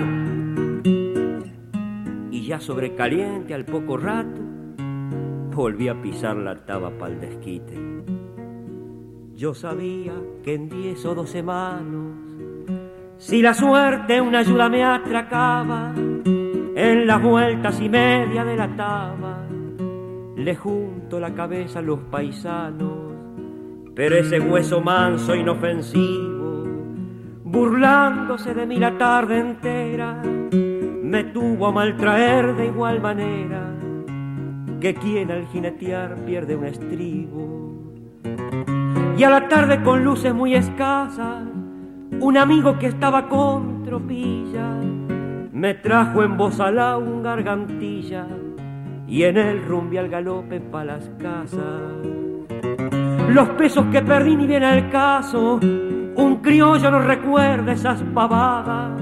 [2.30, 4.40] Y ya sobrecaliente al poco rato,
[5.54, 7.78] volví a pisar la taba pa'l desquite.
[9.34, 10.12] Yo sabía
[10.42, 12.16] que en diez o doce manos,
[13.16, 19.46] si la suerte una ayuda me atracaba, en las vueltas y media de la taba,
[20.36, 23.10] le junto la cabeza a los paisanos
[24.00, 26.29] pero ese hueso manso, inofensivo,
[27.50, 33.74] burlándose de mí la tarde entera, me tuvo a maltraer de igual manera
[34.80, 37.82] que quien al jinetear pierde un estribo.
[39.18, 41.44] Y a la tarde con luces muy escasas,
[42.20, 44.76] un amigo que estaba con tropilla
[45.52, 48.26] me trajo en voz alá un gargantilla
[49.06, 52.20] y en él rumbi al galope pa' las casas
[53.30, 55.60] los pesos que perdí ni viene al caso.
[56.16, 59.00] Un criollo no recuerda esas pavadas.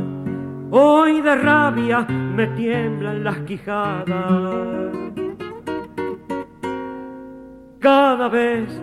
[0.71, 4.93] Hoy de rabia me tiemblan las quijadas.
[7.81, 8.83] Cada vez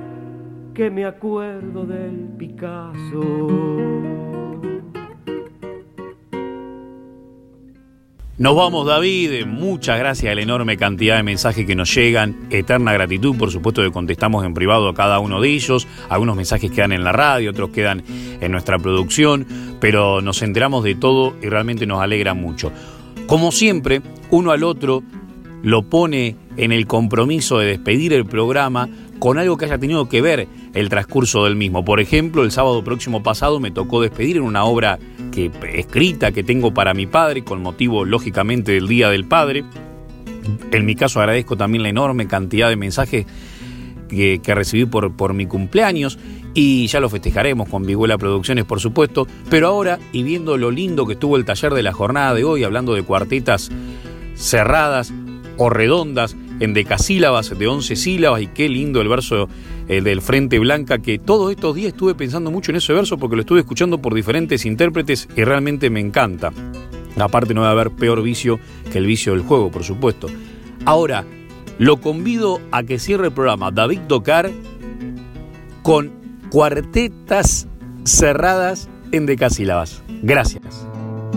[0.74, 4.25] que me acuerdo del Picasso.
[8.38, 9.46] Nos vamos, David.
[9.46, 12.48] Muchas gracias a la enorme cantidad de mensajes que nos llegan.
[12.50, 15.88] Eterna gratitud, por supuesto, que contestamos en privado a cada uno de ellos.
[16.10, 18.04] Algunos mensajes quedan en la radio, otros quedan
[18.42, 19.48] en nuestra producción,
[19.80, 22.74] pero nos enteramos de todo y realmente nos alegra mucho.
[23.26, 25.02] Como siempre, uno al otro
[25.64, 30.22] lo pone en el compromiso de despedir el programa con algo que haya tenido que
[30.22, 31.86] ver el transcurso del mismo.
[31.86, 34.99] Por ejemplo, el sábado próximo pasado me tocó despedir en una obra
[35.32, 39.63] que, escrita que tengo para mi padre, con motivo lógicamente del Día del Padre.
[40.72, 43.26] En mi caso agradezco también la enorme cantidad de mensajes
[44.07, 46.20] que, recibí por, por mi cumpleaños
[46.53, 49.28] y ya lo festejaremos con Viguela Producciones, por supuesto.
[49.49, 52.63] Pero ahora, y viendo lo lindo que estuvo el taller de la jornada de hoy,
[52.63, 53.70] hablando de cuartetas
[54.36, 55.13] cerradas
[55.57, 59.49] o redondas, en decasílabas de 11 sílabas y qué lindo el verso
[59.88, 63.36] el del Frente Blanca, que todos estos días estuve pensando mucho en ese verso porque
[63.36, 66.51] lo estuve escuchando por diferentes intérpretes y realmente me encanta.
[67.20, 68.60] Aparte no va a haber peor vicio
[68.91, 70.28] que el vicio del juego, por supuesto.
[70.86, 71.24] Ahora,
[71.78, 74.49] lo convido a que cierre el programa David Tocar
[75.82, 76.12] con
[76.49, 77.68] cuartetas
[78.03, 80.03] cerradas en decasílabas.
[80.22, 80.88] Gracias.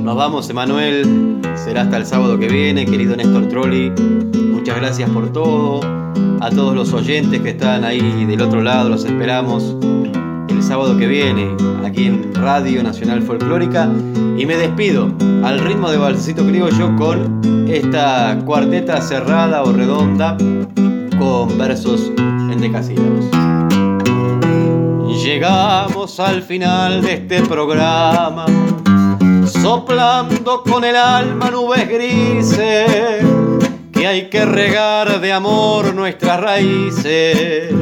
[0.03, 1.41] Nos vamos, Emanuel.
[1.57, 3.93] Será hasta el sábado que viene, querido Néstor Trolli.
[4.59, 5.81] Muchas gracias por todo.
[6.41, 9.77] A todos los oyentes que están ahí del otro lado, los esperamos
[10.49, 11.55] el sábado que viene,
[11.87, 13.89] aquí en Radio Nacional Folclórica.
[14.37, 15.13] Y me despido
[15.45, 20.37] al ritmo de Balsecito Criollo con esta cuarteta cerrada o redonda
[21.21, 23.27] con versos en decasílabos.
[25.23, 28.47] Llegamos al final de este programa
[29.49, 33.25] soplando con el alma nubes grises,
[33.99, 37.75] que hay que regar de amor nuestras raíces,